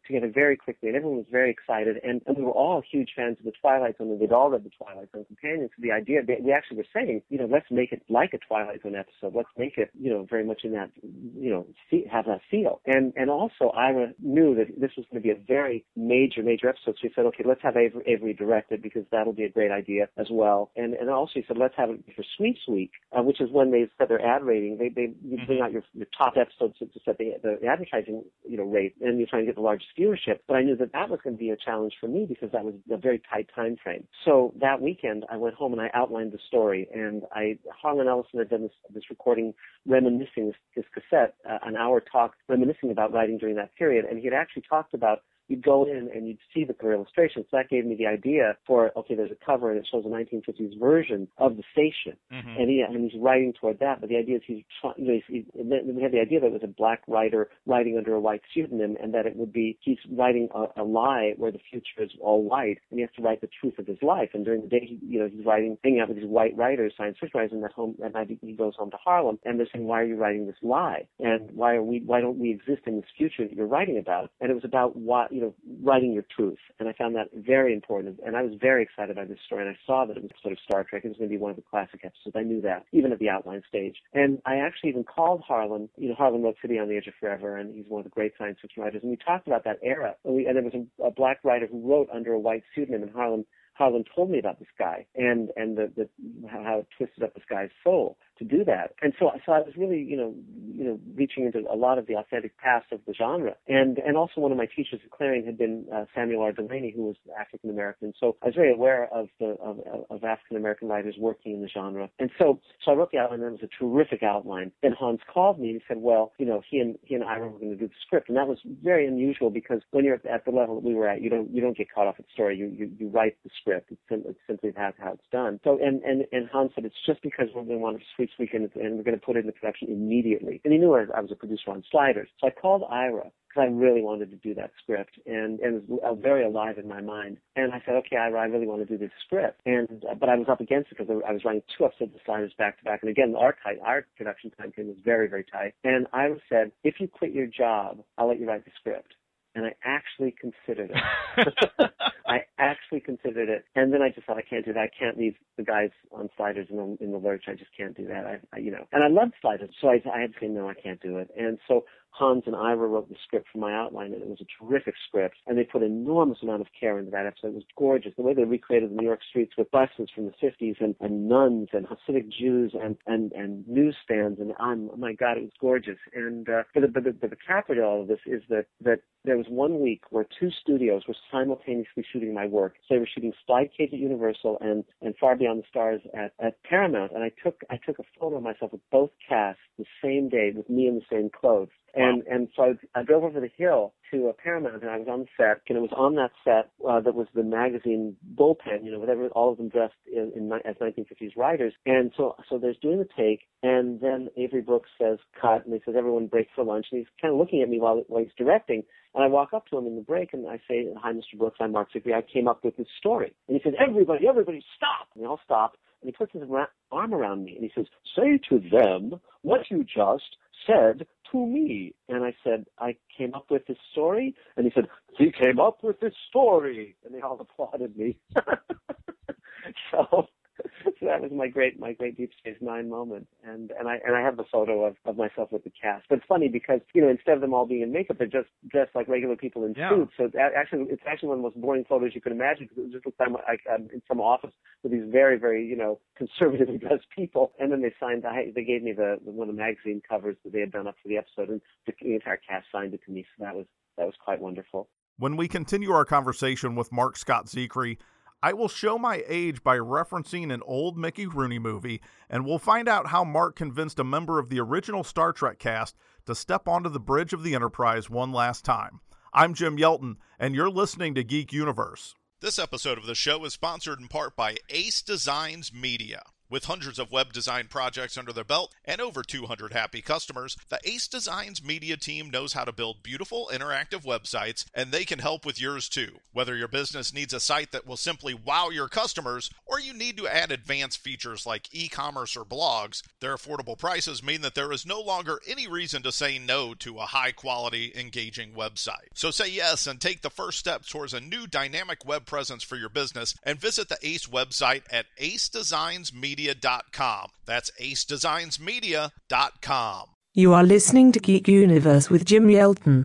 [0.06, 3.36] together very quickly and everyone was very excited and, and we were all huge fans
[3.38, 5.68] of the Twilight Zone, and they'd all read the Twilight Zone companion.
[5.74, 8.38] So the idea, they, we actually were saying, you know, let's make it like a
[8.38, 9.34] Twilight Zone episode.
[9.34, 11.66] Let's make it, you know, very much in that, you know,
[12.10, 12.80] have that feel.
[12.86, 16.68] And and also, Ira knew that this was going to be a very major, major
[16.68, 16.94] episode.
[17.00, 19.72] So he said, okay, let's have Avery, Avery direct it because that'll be a great
[19.72, 20.70] idea as well.
[20.76, 23.72] And and also he said, let's have it for Sweeps Week, uh, which is when
[23.72, 24.78] they set their ad rating.
[24.78, 28.56] They they you bring out your your top episodes to set the the advertising you
[28.56, 30.40] know rate, and you're trying to get the largest viewership.
[30.46, 32.64] But I knew that that was going to be a challenge for me because that
[32.64, 34.06] was a very tight time frame.
[34.24, 38.38] So that weekend, I went home and I outlined the story, and I Harlan Ellison
[38.38, 39.54] had done this this recording
[39.86, 44.18] reminiscing this, this cassette, uh, an hour talk reminiscing about writing during that period, and
[44.18, 47.46] he had actually talked about you'd go in and you'd see the career illustrations.
[47.50, 50.08] So that gave me the idea for okay, there's a cover and it shows a
[50.08, 52.48] 1950s version of the station, mm-hmm.
[52.48, 54.00] and he and he's writing toward that.
[54.00, 54.94] But the idea is he's trying.
[54.98, 57.96] You know, he's, he's, we had the idea that it was a black writer writing
[57.98, 61.52] under a white pseudonym, and that it would be he's writing a, a lie where
[61.52, 64.30] the future is all white, and he has to write the truth of his life.
[64.34, 66.92] And during the day, he, you know, he's writing, hanging out with these white writers,
[66.96, 69.68] science fiction writers, and at home at night he goes home to Harlem, and they're
[69.72, 71.06] saying, why are you writing this lie?
[71.18, 72.02] And why are we?
[72.04, 74.30] Why don't we exist in this future that you're writing about?
[74.40, 76.60] And it was about what you know, writing your truth.
[76.78, 78.20] And I found that very important.
[78.24, 79.66] And I was very excited by this story.
[79.66, 81.04] And I saw that it was sort of Star Trek.
[81.04, 82.36] It was going to be one of the classic episodes.
[82.36, 83.96] I knew that, even at the outline stage.
[84.12, 85.88] And I actually even called Harlan.
[85.96, 88.10] You know, Harlan wrote City on the Edge of Forever, and he's one of the
[88.10, 89.00] great science fiction writers.
[89.02, 90.14] And we talked about that era.
[90.24, 93.02] And, we, and there was a, a black writer who wrote under a white pseudonym,
[93.02, 93.44] and Harlan
[93.74, 96.08] Harlan told me about this guy and and the, the
[96.48, 98.94] how it twisted up this guy's soul to do that.
[99.02, 100.34] And so, I so I was really, you know,
[100.76, 103.54] you know, reaching into a lot of the authentic past of the genre.
[103.68, 106.52] And and also one of my teachers at Clarion had been uh, Samuel R.
[106.52, 108.12] Delany, who was African American.
[108.18, 111.68] So I was very aware of the of, of African American writers working in the
[111.68, 112.08] genre.
[112.18, 113.40] And so so I wrote the outline.
[113.42, 114.72] And it was a terrific outline.
[114.82, 117.38] Then Hans called me and he said, well, you know, he and he and I
[117.38, 120.44] were going to do the script, and that was very unusual because when you're at
[120.44, 122.32] the level that we were at, you don't you don't get caught off at the
[122.32, 122.56] story.
[122.56, 123.90] You you, you write the script.
[123.90, 125.60] It's, it's simply how, how it's done.
[125.64, 128.96] So and and and Hans said it's just because to want to Sweeps Weekend and
[128.96, 130.60] we're going to put it into production immediately.
[130.64, 132.28] And he knew I, I was a producer on Sliders.
[132.40, 135.88] So I called Ira because I really wanted to do that script and, and it
[135.88, 137.38] was very alive in my mind.
[137.56, 139.60] And I said, okay, Ira, I really want to do this script.
[139.66, 142.20] And, uh, but I was up against it because I was writing two episodes of
[142.24, 143.02] Sliders back to back.
[143.02, 145.74] And again, our tight, our production time frame was very, very tight.
[145.84, 149.14] And Ira said, if you quit your job, I'll let you write the script
[149.54, 151.54] and I actually considered it.
[152.26, 154.80] I actually considered it, and then I just thought I can't do that.
[154.80, 157.44] I can't leave the guys on sliders in the in the lurch.
[157.48, 158.26] I just can't do that.
[158.26, 160.68] I, I you know, and I love sliders, so I, I had to say no,
[160.68, 161.30] I can't do it.
[161.38, 164.64] And so Hans and Ira wrote the script for my outline, and it was a
[164.64, 165.36] terrific script.
[165.48, 167.48] And they put an enormous amount of care into that episode.
[167.48, 168.12] It was gorgeous.
[168.16, 171.28] The way they recreated the New York streets with buses from the 50s and, and
[171.28, 174.38] nuns and Hasidic Jews and, and, and newsstands.
[174.38, 175.98] And oh my God, it was gorgeous.
[176.14, 179.00] And uh, but, the, but, the, the capper to all of this is that, that
[179.24, 182.74] there was one week where two studios were simultaneously shooting my work.
[182.86, 186.32] So they were shooting Slide Cage at Universal and, and Far Beyond the Stars at,
[186.38, 187.10] at Paramount.
[187.12, 190.52] And I took I took a photo of myself with both casts the same day
[190.54, 191.70] with me in the same clothes.
[191.94, 192.34] And wow.
[192.34, 192.62] and so
[192.94, 195.62] I, I drove over the hill to a Paramount, and I was on the set,
[195.68, 199.28] and it was on that set uh, that was the magazine bullpen, you know, whatever,
[199.28, 201.72] all of them dressed in, in as 1950s writers.
[201.86, 205.80] And so so there's doing the take, and then Avery Brooks says cut, and he
[205.84, 208.32] says everyone break for lunch, and he's kind of looking at me while while he's
[208.36, 208.82] directing.
[209.14, 211.38] And I walk up to him in the break, and I say, "Hi, Mr.
[211.38, 211.58] Brooks.
[211.60, 212.14] I'm Marc Zicree.
[212.14, 215.40] I came up with this story." And he says, "Everybody, everybody, stop!" And they all
[215.44, 219.20] stop, and he puts his ra- arm around me, and he says, "Say to them
[219.42, 221.94] what you just." Said to me.
[222.08, 224.34] And I said, I came up with this story.
[224.56, 226.96] And he said, he came up with this story.
[227.04, 228.16] And they all applauded me.
[229.90, 230.26] so
[230.84, 234.14] so that was my great my great Deep Space Nine moment, and and I and
[234.14, 236.06] I have a photo of of myself with the cast.
[236.08, 238.48] But it's funny because you know instead of them all being in makeup, they're just
[238.68, 239.90] dressed like regular people in yeah.
[239.90, 240.12] suits.
[240.16, 242.92] So actually, it's actually one of the most boring photos you could imagine because it
[242.92, 247.06] just looks like I'm in some office with these very very you know conservatively dressed
[247.14, 247.52] people.
[247.58, 248.24] And then they signed.
[248.24, 250.86] I, they gave me the, the one of the magazine covers that they had done
[250.86, 253.24] up for the episode, and the, the entire cast signed it to me.
[253.36, 253.66] So that was
[253.98, 254.88] that was quite wonderful.
[255.16, 257.98] When we continue our conversation with Marc Scott Zicree,
[258.44, 262.90] I will show my age by referencing an old Mickey Rooney movie, and we'll find
[262.90, 266.90] out how Mark convinced a member of the original Star Trek cast to step onto
[266.90, 269.00] the bridge of the Enterprise one last time.
[269.32, 272.16] I'm Jim Yelton, and you're listening to Geek Universe.
[272.40, 276.20] This episode of the show is sponsored in part by Ace Designs Media.
[276.50, 280.78] With hundreds of web design projects under their belt and over 200 happy customers, the
[280.84, 285.46] Ace Designs media team knows how to build beautiful interactive websites, and they can help
[285.46, 286.18] with yours too.
[286.32, 290.18] Whether your business needs a site that will simply wow your customers, or you need
[290.18, 294.72] to add advanced features like e commerce or blogs, their affordable prices mean that there
[294.72, 299.08] is no longer any reason to say no to a high quality, engaging website.
[299.14, 302.76] So say yes and take the first step towards a new dynamic web presence for
[302.76, 307.28] your business and visit the Ace website at acedesignsmedia.com acedesignsmedia.com.
[307.46, 310.04] That's acedesignsmedia.com.
[310.34, 313.04] You are listening to Geek Universe with Jim Yelton.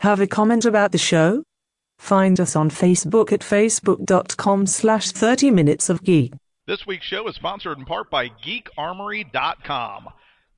[0.00, 1.44] Have a comment about the show?
[1.98, 6.32] Find us on Facebook at facebook.com slash 30 minutes of geek.
[6.66, 10.08] This week's show is sponsored in part by geekarmory.com.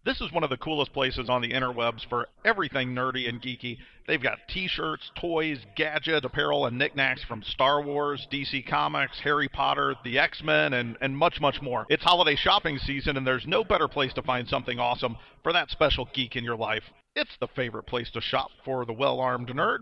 [0.06, 3.78] This is one of the coolest places on the interwebs for everything nerdy and geeky.
[4.06, 9.48] They've got t shirts, toys, gadget, apparel, and knickknacks from Star Wars, DC Comics, Harry
[9.48, 11.86] Potter, the X Men, and, and much, much more.
[11.88, 15.70] It's holiday shopping season, and there's no better place to find something awesome for that
[15.70, 16.84] special geek in your life.
[17.16, 19.78] It's the favorite place to shop for the well armed nerd.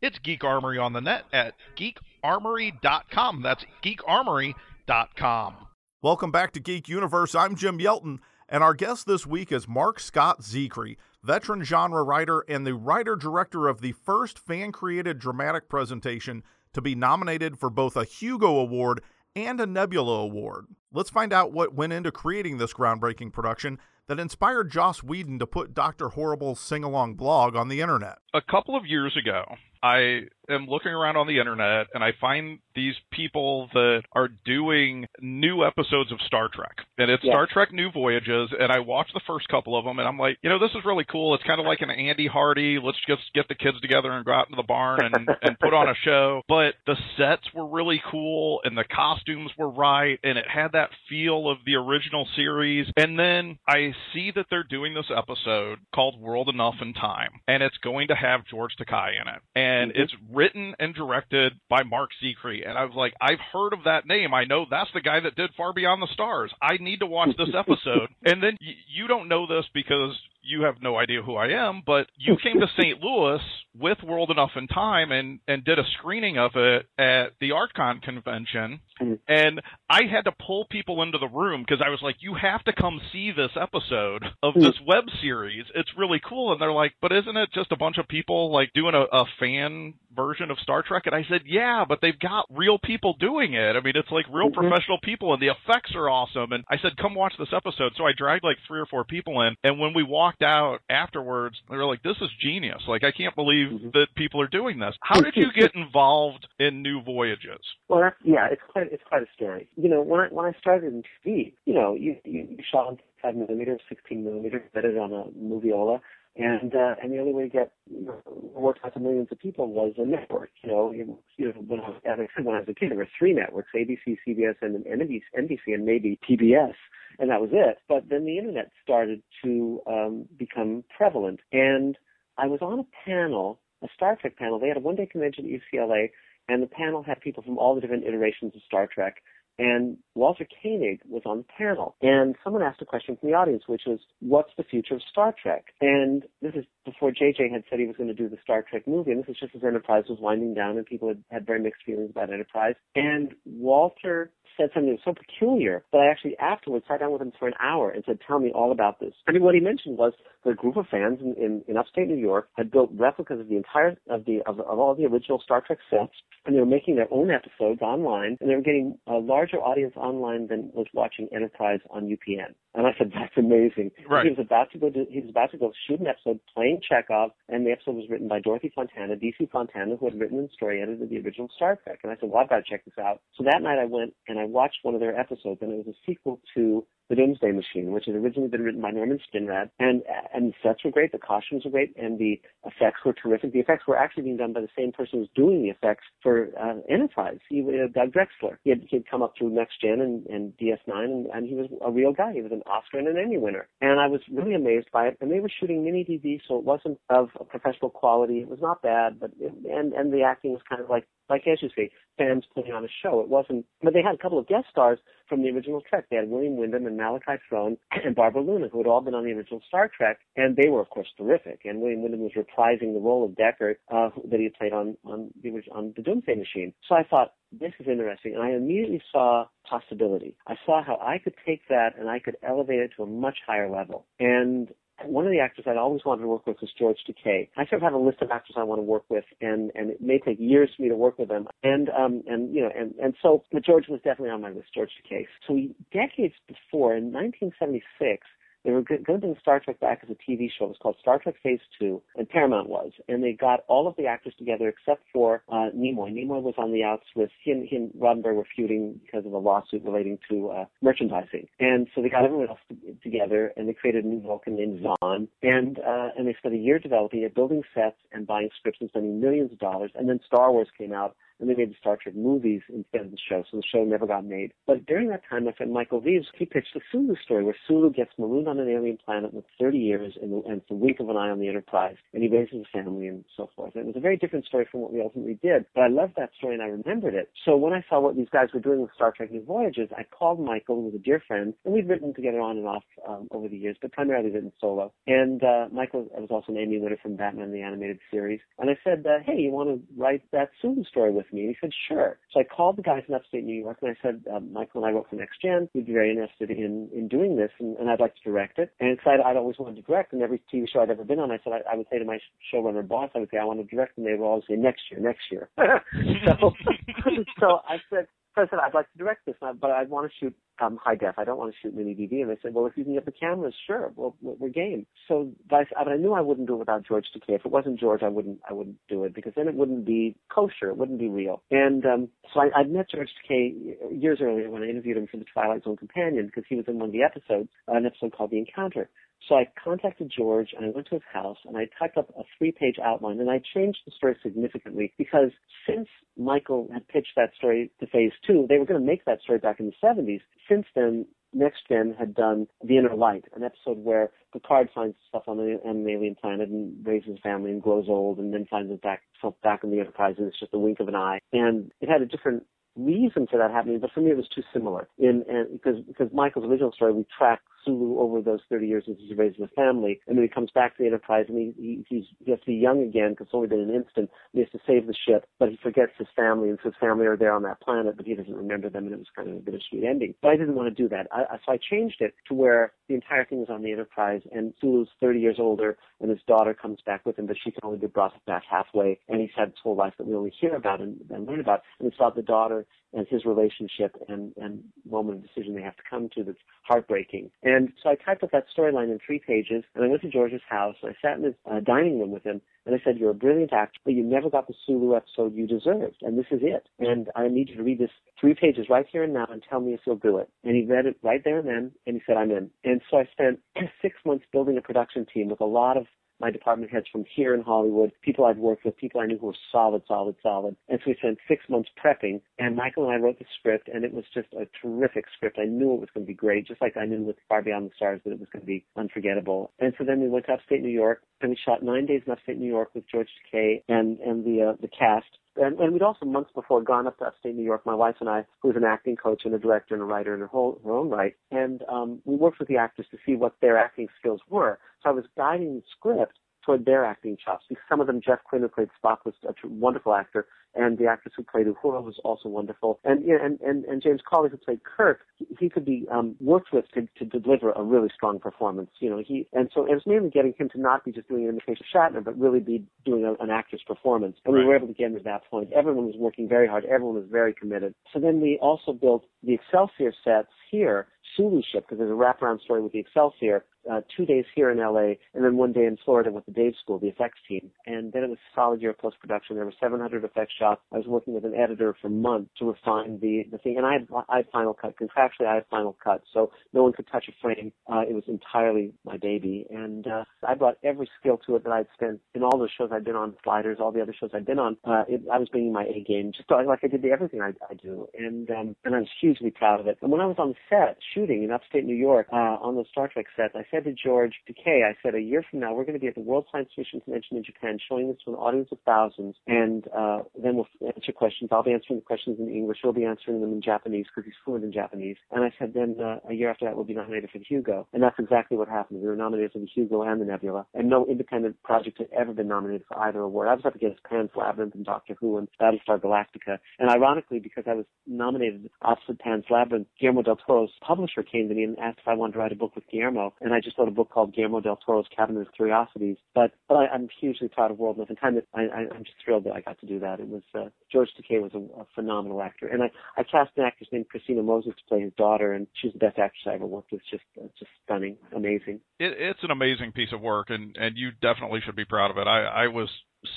[0.00, 3.42] It's Geek Armory on the net at geekarmory.com.
[3.42, 5.54] That's geekarmory.com.
[6.00, 7.34] Welcome back to Geek Universe.
[7.34, 8.20] I'm Jim Yelton.
[8.48, 13.16] And our guest this week is Marc Scott Zicree, veteran genre writer and the writer
[13.16, 18.58] director of the first fan created dramatic presentation to be nominated for both a Hugo
[18.58, 19.02] Award
[19.34, 20.66] and a Nebula Award.
[20.92, 25.46] Let's find out what went into creating this groundbreaking production that inspired Joss Whedon to
[25.46, 26.10] put Dr.
[26.10, 28.18] Horrible's sing along blog on the internet.
[28.32, 32.58] A couple of years ago, I am looking around on the internet and I find
[32.74, 36.76] these people that are doing new episodes of Star Trek.
[36.98, 37.32] And it's yeah.
[37.32, 38.50] Star Trek New Voyages.
[38.58, 40.84] And I watched the first couple of them and I'm like, you know, this is
[40.84, 41.34] really cool.
[41.34, 44.32] It's kind of like an Andy Hardy, let's just get the kids together and go
[44.32, 46.42] out into the barn and, and put on a show.
[46.48, 50.90] But the sets were really cool and the costumes were right and it had that
[51.08, 52.86] feel of the original series.
[52.96, 57.30] And then I see that they're doing this episode called World Enough and Time.
[57.48, 59.40] And it's going to have George Takei in it.
[59.54, 60.02] And mm-hmm.
[60.02, 62.68] it's written and directed by Marc Zicree.
[62.68, 64.34] And I was like, I've heard of that name.
[64.34, 66.52] I know that's the guy that did Far Beyond the Stars.
[66.62, 68.08] I need to watch this episode.
[68.24, 70.14] and then y- you don't know this because
[70.46, 73.02] you have no idea who I am, but you came to St.
[73.02, 73.40] Louis
[73.78, 78.00] with World Enough and Time and and did a screening of it at the Archon
[78.00, 79.18] convention, mm.
[79.28, 82.64] and I had to pull people into the room because I was like, "You have
[82.64, 84.62] to come see this episode of mm.
[84.62, 85.66] this web series.
[85.74, 88.72] It's really cool." And they're like, "But isn't it just a bunch of people like
[88.74, 92.46] doing a, a fan version of Star Trek?" And I said, "Yeah, but they've got
[92.50, 93.76] real people doing it.
[93.76, 94.60] I mean, it's like real mm-hmm.
[94.60, 98.04] professional people, and the effects are awesome." And I said, "Come watch this episode." So
[98.04, 101.76] I dragged like three or four people in, and when we walked out afterwards, they
[101.76, 102.82] were like, "This is genius!
[102.88, 103.88] Like, I can't believe mm-hmm.
[103.94, 107.60] that people are doing this." How did you get involved in New Voyages?
[107.88, 109.68] Well, that's, yeah, it's quite it's quite a story.
[109.76, 112.86] You know, when I when I started in TV, you know, you you, you shot
[112.86, 116.00] on five millimeter, sixteen millimeter, edited on a moviola,
[116.36, 118.20] and uh, and the only way to get you know,
[118.54, 120.50] work out to millions of people was a network.
[120.62, 122.74] You know, you, you know when I was, as I said, when I was a
[122.74, 126.74] kid, there were three networks: ABC, CBS, and, and NBC, NBC, and maybe PBS,
[127.18, 127.78] and that was it.
[127.88, 131.96] But then the internet started to um, become prevalent, and
[132.38, 134.58] I was on a panel, a Star Trek panel.
[134.58, 136.10] They had a one-day convention at UCLA,
[136.48, 139.16] and the panel had people from all the different iterations of Star Trek
[139.58, 141.96] and Walter Koenig was on the panel.
[142.02, 145.34] And someone asked a question from the audience, which was, what's the future of Star
[145.40, 145.66] Trek?
[145.80, 148.86] And this is before JJ had said he was going to do the Star Trek
[148.86, 149.10] movie.
[149.10, 151.82] And this was just as Enterprise was winding down and people had, had very mixed
[151.84, 152.74] feelings about Enterprise.
[152.94, 157.46] And Walter said something so peculiar that I actually afterwards sat down with him for
[157.46, 159.12] an hour and said, tell me all about this.
[159.28, 160.12] I mean, what he mentioned was
[160.44, 163.48] that a group of fans in, in, in upstate New York had built replicas of
[163.48, 166.14] the entire, of the, of, of all the original Star Trek sets
[166.46, 169.94] and they were making their own episodes online and they were getting a larger audience
[169.96, 172.54] online than was watching Enterprise on UPN.
[172.76, 173.90] And I said, that's amazing.
[174.06, 174.24] Right.
[174.24, 176.82] He was about to go to, he was about to go shoot an episode playing
[176.84, 180.50] Chekov, and the episode was written by Dorothy Fontana, DC Fontana, who had written and
[180.50, 182.00] story edited the original Star Trek.
[182.02, 183.22] And I said, well, I've got to check this out.
[183.34, 185.94] So that night I went and I watched one of their episodes, and it was
[185.94, 190.02] a sequel to the Doomsday Machine, which had originally been written by Norman Spinrad, and
[190.34, 193.52] and the sets were great, the costumes were great, and the effects were terrific.
[193.52, 196.04] The effects were actually being done by the same person who was doing the effects
[196.22, 198.56] for uh, Enterprise, he, uh, Doug Drexler.
[198.64, 201.68] He had he'd come up through Next Gen and, and DS9, and, and he was
[201.84, 202.32] a real guy.
[202.32, 205.16] He was an Oscar and an Emmy winner, and I was really amazed by it.
[205.20, 208.40] And they were shooting mini DV, so it wasn't of professional quality.
[208.40, 211.46] It was not bad, but it, and and the acting was kind of like like
[211.46, 213.20] as you say, fans putting on a show.
[213.20, 216.06] It wasn't, but they had a couple of guest stars from the original Trek.
[216.10, 219.24] They had William Windom and Malachi Throne and Barbara Luna, who had all been on
[219.24, 221.60] the original Star Trek, and they were, of course, terrific.
[221.64, 224.96] And William Windom was reprising the role of Decker uh, that he had played on
[225.04, 226.72] on the on the Doomsday Machine.
[226.88, 228.34] So I thought this is interesting.
[228.34, 230.36] And I immediately saw possibility.
[230.46, 233.38] I saw how I could take that and I could elevate it to a much
[233.46, 234.06] higher level.
[234.18, 234.68] And
[235.04, 237.48] one of the actors I'd always wanted to work with was George Takei.
[237.56, 239.90] I sort of have a list of actors I want to work with, and and
[239.90, 241.46] it may take years for me to work with them.
[241.62, 244.68] And um and you know and and so, George was definitely on my list.
[244.74, 245.26] George Takei.
[245.46, 245.58] So
[245.92, 248.26] decades before, in 1976,
[248.66, 250.64] they were going to bring Star Trek back as a TV show.
[250.64, 252.90] It was called Star Trek Phase 2, and Paramount was.
[253.08, 256.12] And they got all of the actors together except for uh, Nimoy.
[256.12, 259.38] Nimoy was on the outs with, and, he and Roddenberry were feuding because of a
[259.38, 261.46] lawsuit relating to uh, merchandising.
[261.60, 264.80] And so they got everyone else to, together, and they created a new Vulcan named
[264.80, 265.28] Xon.
[265.42, 268.90] And, uh, and they spent a year developing it, building sets and buying scripts and
[268.90, 269.92] spending millions of dollars.
[269.94, 273.10] And then Star Wars came out and they made the Star Trek movies instead of
[273.10, 274.52] the show, so the show never got made.
[274.66, 277.92] But during that time, my friend Michael Reaves, he pitched the Sulu story, where Sulu
[277.92, 281.16] gets marooned on an alien planet with 30 years and, and a wink of an
[281.16, 283.74] eye on the Enterprise, and he raises a family and so forth.
[283.74, 286.14] And it was a very different story from what we ultimately did, but I loved
[286.16, 287.30] that story and I remembered it.
[287.44, 290.04] So when I saw what these guys were doing with Star Trek New Voyages, I
[290.04, 293.28] called Michael, who was a dear friend, and we've written together on and off um,
[293.30, 294.92] over the years, but primarily written solo.
[295.06, 298.40] And uh, Michael was also an Emmy winner from Batman the Animated Series.
[298.58, 301.42] And I said, uh, hey, you want to write that Sulu story with me?
[301.42, 302.18] And he said, sure.
[302.32, 304.90] So I called the guys in upstate New York and I said, um, Michael and
[304.90, 305.68] I wrote for Next Gen.
[305.74, 308.72] We'd be very interested in, in doing this and, and I'd like to direct it.
[308.80, 311.18] And because I'd, I'd always wanted to direct and every TV show I'd ever been
[311.18, 312.18] on, I said, I, I would say to my
[312.52, 314.82] showrunner boss, I would say, I want to direct and they would always say, next
[314.90, 315.48] year, next year.
[315.56, 316.52] so,
[317.40, 318.06] so I said,
[318.36, 320.94] so I said, I'd like to direct this, but I want to shoot um, high
[320.94, 321.14] def.
[321.18, 322.20] I don't want to shoot mini DV.
[322.20, 324.86] And they said, well, if you can get the cameras, sure, well, we're game.
[325.08, 327.36] So, I, I knew I wouldn't do it without George Takei.
[327.36, 330.16] If it wasn't George, I wouldn't, I wouldn't do it because then it wouldn't be
[330.28, 330.68] kosher.
[330.68, 331.42] It wouldn't be real.
[331.50, 335.16] And um, so I, I'd met George Takei years earlier when I interviewed him for
[335.16, 338.30] the Twilight Zone Companion because he was in one of the episodes, an episode called
[338.30, 338.90] The Encounter.
[339.28, 342.22] So I contacted George and I went to his house and I typed up a
[342.38, 345.30] three page outline and I changed the story significantly because
[345.68, 349.20] since Michael had pitched that story to phase two, they were going to make that
[349.22, 350.20] story back in the 70s.
[350.48, 355.24] Since then, Next Gen had done The Inner Light, an episode where Picard finds stuff
[355.26, 359.64] on, an alien planet and raises family and grows old and then finds himself back
[359.64, 361.18] in the Enterprise and it's just a wink of an eye.
[361.32, 362.44] And it had a different
[362.76, 364.88] reason for that happening, but for me it was too similar.
[364.98, 368.96] In, and because because Michael's original story, we track Sulu over those 30 years as
[368.98, 372.08] he's raising a family, and then he comes back to the Enterprise, and he, he
[372.24, 374.08] he has to be young again because it's only been an instant.
[374.32, 377.06] he has to save the ship, but he forgets his family, and so his family
[377.06, 379.36] are there on that planet, but he doesn't remember them, and it was kind of
[379.36, 380.14] a bittersweet ending.
[380.22, 382.94] But I didn't want to do that, I, so I changed it to where the
[382.94, 386.78] entire thing was on the Enterprise, and Sulu's 30 years older, and his daughter comes
[386.86, 389.58] back with him, but she can only be brought back halfway, and he's had this
[389.62, 392.22] whole life that we only hear about and, and learn about, and it's about the
[392.22, 396.38] daughter and his relationship and and moment of decision they have to come to that's
[396.64, 397.30] heartbreaking.
[397.42, 400.42] And so I typed up that storyline in three pages, and I went to George's
[400.48, 400.76] house.
[400.82, 403.14] And I sat in his uh, dining room with him, and I said, "You're a
[403.14, 406.68] brilliant actor, but you never got the Sulu episode you deserved, and this is it.
[406.78, 407.90] And I need you to read this
[408.20, 410.64] three pages right here and now, and tell me if you'll do it." And he
[410.64, 413.40] read it right there and then, and he said, "I'm in." And so I spent
[413.82, 415.86] six months building a production team with a lot of
[416.20, 419.28] my department heads from here in Hollywood, people I'd worked with, people I knew who
[419.28, 420.56] were solid, solid, solid.
[420.68, 423.84] And so we spent six months prepping, and Michael and I wrote the script, and
[423.84, 425.38] it was just a terrific script.
[425.38, 427.70] I knew it was going to be great, just like I knew with Far Beyond
[427.70, 429.52] the Stars that it was going to be unforgettable.
[429.58, 432.12] And so then we went to upstate New York, and we shot nine days in
[432.12, 435.82] upstate New York with George Takei and and the uh, the cast and, and we'd
[435.82, 438.64] also months before gone up to upstate New York, my wife and I, who's an
[438.64, 441.62] acting coach and a director and a writer in her, whole, her own right, and
[441.68, 444.58] um, we worked with the actors to see what their acting skills were.
[444.86, 447.44] So I was guiding the script toward their acting chops.
[447.48, 450.86] Because some of them, Jeff Quinn, who played Spock, was a wonderful actor, and the
[450.86, 452.78] actress who played Uhura was also wonderful.
[452.84, 455.86] And you know, and, and, and James Cawley, who played Kirk, he, he could be
[455.92, 458.70] um, worked with to, to deliver a really strong performance.
[458.78, 461.24] You know, he and so it was mainly getting him to not be just doing
[461.24, 464.16] an imitation of Shatner, but really be doing a, an actor's performance.
[464.24, 464.40] And right.
[464.40, 465.50] we were able to get him to that point.
[465.52, 466.64] Everyone was working very hard.
[466.64, 467.74] Everyone was very committed.
[467.92, 472.40] So then we also built the Excelsior sets here, Sulu ship, because there's a wraparound
[472.40, 475.76] story with the Excelsior uh, two days here in LA and then one day in
[475.84, 477.50] Florida with the Dave School, the effects team.
[477.66, 479.36] And then it was a solid year of post production.
[479.36, 480.60] There were 700 effects shots.
[480.72, 483.56] I was working with an editor for months to refine the, the thing.
[483.56, 484.74] And I had, I had final cut.
[484.78, 486.02] Contractually, I had final cut.
[486.12, 487.52] So no one could touch a frame.
[487.70, 489.46] Uh, it was entirely my baby.
[489.50, 492.70] And, uh, I brought every skill to it that I'd spent in all the shows
[492.72, 494.56] I'd been on, Sliders, all the other shows I'd been on.
[494.64, 497.32] Uh, it, I was bringing my A game, just like I did to everything I,
[497.50, 497.88] I do.
[497.98, 499.78] And, um, and I was hugely proud of it.
[499.82, 502.88] And when I was on set shooting in upstate New York, uh, on those Star
[502.88, 505.64] Trek sets, I said said to George Takei, I said, a year from now, we're
[505.64, 508.16] going to be at the World Science Fiction Convention in Japan, showing this to an
[508.16, 511.30] audience of thousands, and uh, then we'll answer questions.
[511.32, 512.58] I'll be answering the questions in English.
[512.62, 514.96] He'll be answering them in Japanese because he's fluent in Japanese.
[515.10, 517.66] And I said, then uh, a year after that, we'll be nominated for the Hugo.
[517.72, 518.80] And that's exactly what happened.
[518.80, 522.12] We were nominated for the Hugo and the Nebula, and no independent project had ever
[522.12, 523.28] been nominated for either award.
[523.28, 526.38] I was up against Pan's Labyrinth and Doctor Who and Battlestar Galactica.
[526.58, 531.34] And ironically, because I was nominated opposite Pan's Labyrinth, Guillermo del Toro's publisher came to
[531.34, 533.14] me and asked if I wanted to write a book with Guillermo.
[533.20, 535.96] And I just wrote a book called Guillermo del Toro's Cabinet of Curiosities.
[536.14, 538.20] But, but I, I'm hugely proud of World Enough and Time.
[538.34, 540.00] I, I, I'm just thrilled that I got to do that.
[540.00, 543.44] It was uh, George Takei was a, a phenomenal actor, and I, I cast an
[543.44, 546.46] actress named Christina Moses to play his daughter, and she's the best actress I ever
[546.46, 546.82] worked with.
[546.90, 548.60] Just uh, just stunning, amazing.
[548.78, 551.98] It, it's an amazing piece of work, and and you definitely should be proud of
[551.98, 552.06] it.
[552.06, 552.68] I I was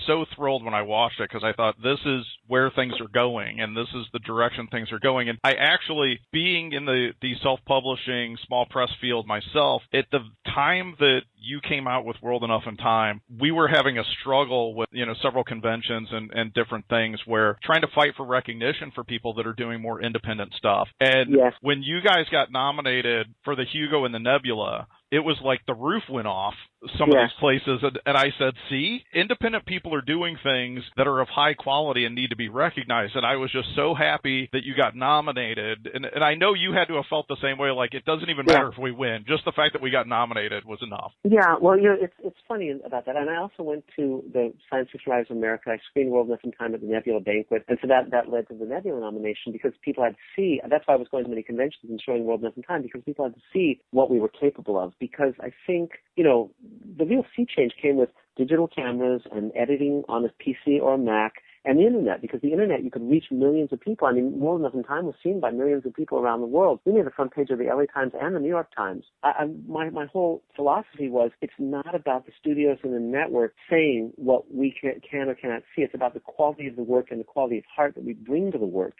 [0.07, 3.59] so thrilled when I watched it because I thought this is where things are going
[3.59, 5.29] and this is the direction things are going.
[5.29, 10.19] And I actually, being in the, the self publishing small press field myself, at the
[10.53, 14.75] time that you came out with World Enough and Time, we were having a struggle
[14.75, 18.91] with, you know, several conventions and, and different things where trying to fight for recognition
[18.93, 20.87] for people that are doing more independent stuff.
[20.99, 21.53] And yes.
[21.61, 25.73] when you guys got nominated for the Hugo and the Nebula, it was like the
[25.73, 26.53] roof went off
[26.97, 27.23] some Yeah.
[27.23, 31.19] of these places and, and I said, see, independent people are doing things that are
[31.19, 33.15] of high quality and need to be recognized.
[33.15, 35.89] And I was just so happy that you got nominated.
[35.93, 37.69] And, and I know you had to have felt the same way.
[37.71, 38.53] Like it doesn't even Yeah.
[38.53, 39.25] matter if we win.
[39.27, 41.11] Just the fact that we got nominated was enough.
[41.23, 43.15] Yeah, well, you know, it's it's funny about that.
[43.15, 45.71] And I also went to the Science Fiction Writers of America.
[45.71, 48.53] I screened World in Time at the Nebula banquet, and so that that led to
[48.53, 50.61] the Nebula nomination because people had to see.
[50.69, 53.25] That's why I was going to many conventions and showing World in Time because people
[53.25, 54.93] had to see what we were capable of.
[54.99, 56.51] Because I think you know
[56.97, 60.97] the real sea change came with digital cameras and editing on a PC or a
[60.97, 61.33] Mac
[61.65, 64.07] and the internet because the internet you could reach millions of people.
[64.07, 66.79] I mean, World Enough and Time was seen by millions of people around the world.
[66.85, 69.03] We made the front page of the LA Times and the New York Times.
[69.23, 73.55] I, I, my my whole philosophy was it's not about the studios and the network
[73.69, 75.81] saying what we can, can or cannot see.
[75.81, 78.51] It's about the quality of the work and the quality of heart that we bring
[78.51, 78.95] to the work.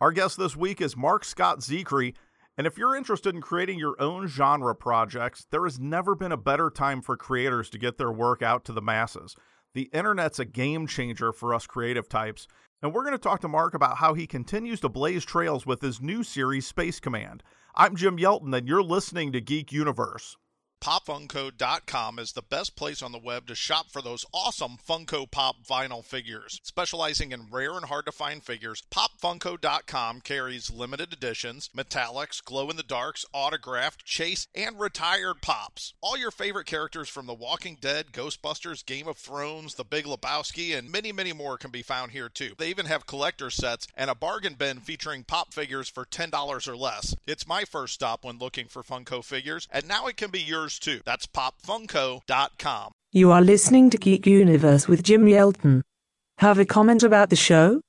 [0.00, 2.14] Our guest this week is Marc Scott Zicree.
[2.58, 6.36] And if you're interested in creating your own genre projects, there has never been a
[6.36, 9.34] better time for creators to get their work out to the masses.
[9.74, 12.46] The internet's a game changer for us creative types.
[12.82, 15.80] And we're going to talk to Marc about how he continues to blaze trails with
[15.80, 17.42] his new series, Space Command.
[17.74, 20.36] I'm Jim Yelton, and you're listening to Geek Universe.
[20.82, 25.64] PopFunko.com is the best place on the web to shop for those awesome Funko Pop
[25.64, 26.58] vinyl figures.
[26.64, 32.74] Specializing in rare and hard to find figures, PopFunko.com carries limited editions, metallics, glow in
[32.74, 35.94] the darks, autographed, chase, and retired pops.
[36.00, 40.76] All your favorite characters from The Walking Dead, Ghostbusters, Game of Thrones, The Big Lebowski,
[40.76, 42.54] and many, many more can be found here too.
[42.58, 46.76] They even have collector sets and a bargain bin featuring pop figures for $10 or
[46.76, 47.14] less.
[47.24, 50.71] It's my first stop when looking for Funko figures, and now it can be yours
[50.78, 51.00] too.
[51.04, 52.92] That's popfunko.com.
[53.12, 55.82] You are listening to Geek Universe with Jim Yelton.
[56.38, 57.80] Have a comment about the show?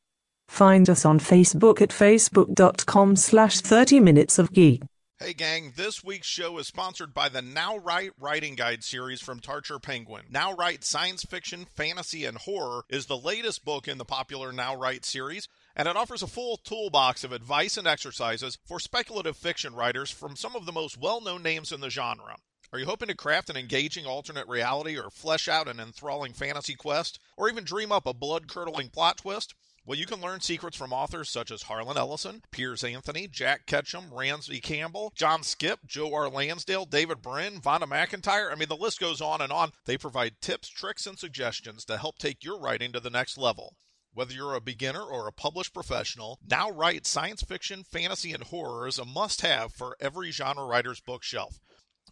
[0.48, 4.84] Find us on Facebook at facebook.com slash 30 minutes of geek.
[5.20, 9.40] Hey gang, this week's show is sponsored by the Now Write Writing Guide series from
[9.40, 10.26] Tarcher Penguin.
[10.30, 14.76] Now Write Science Fiction, Fantasy, and Horror is the latest book in the popular Now
[14.76, 19.74] Write series, and it offers a full toolbox of advice and exercises for speculative fiction
[19.74, 22.36] writers from some of the most well known names in the genre.
[22.74, 26.74] Are you hoping to craft an engaging alternate reality or flesh out an enthralling fantasy
[26.74, 29.54] quest, or even dream up a blood curdling plot twist?
[29.86, 34.06] Well, you can learn secrets from authors such as Harlan Ellison, Piers Anthony, Jack Ketchum,
[34.12, 36.30] Ramsey Campbell, John Skipp, Joe R.
[36.30, 38.52] Lansdale, David Brin, Vonda McIntyre.
[38.52, 39.74] I mean, the list goes on and on.
[39.86, 43.76] They provide tips, tricks, and suggestions to help take your writing to the next level.
[44.16, 48.88] Whether you're a beginner or a published professional, Now Write Science Fiction, Fantasy, and Horror
[48.88, 51.60] is a must have for every genre writer's bookshelf.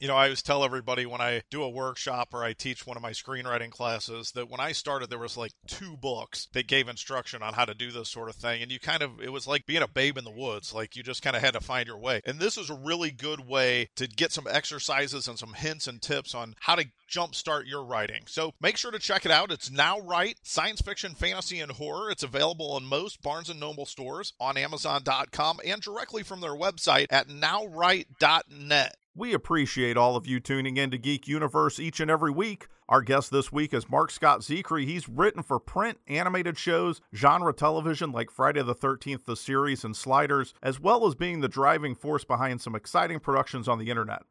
[0.02, 2.98] You know, I always tell everybody when I do a workshop or I teach one
[2.98, 6.90] of my screenwriting classes that when I started, there was like two books that gave
[6.90, 8.64] instruction on how to do this sort of thing.
[8.64, 10.74] And you kind of, it was like being a babe in the woods.
[10.74, 12.22] Like you just kind of had to find your way.
[12.26, 16.02] And this is a really good way to get some exercises and some hints and
[16.02, 18.24] tips on how to jumpstart your writing.
[18.26, 19.52] So make sure to check it out.
[19.52, 22.10] It's Now Write Science Fiction, Fantasy, and Horror.
[22.10, 27.06] It's available in most Barnes and Noble stores, on Amazon.com, and directly from their website
[27.12, 28.96] at nowwrite.net.
[29.14, 32.68] We appreciate all of you tuning in to Geek Universe each and every week.
[32.88, 34.86] Our guest this week is Marc Scott Zicree.
[34.86, 39.98] He's written for print, animated shows, genre television like Friday the 13th, the series, and
[39.98, 44.22] Sliders, as well as being the driving force behind some exciting productions on the internet.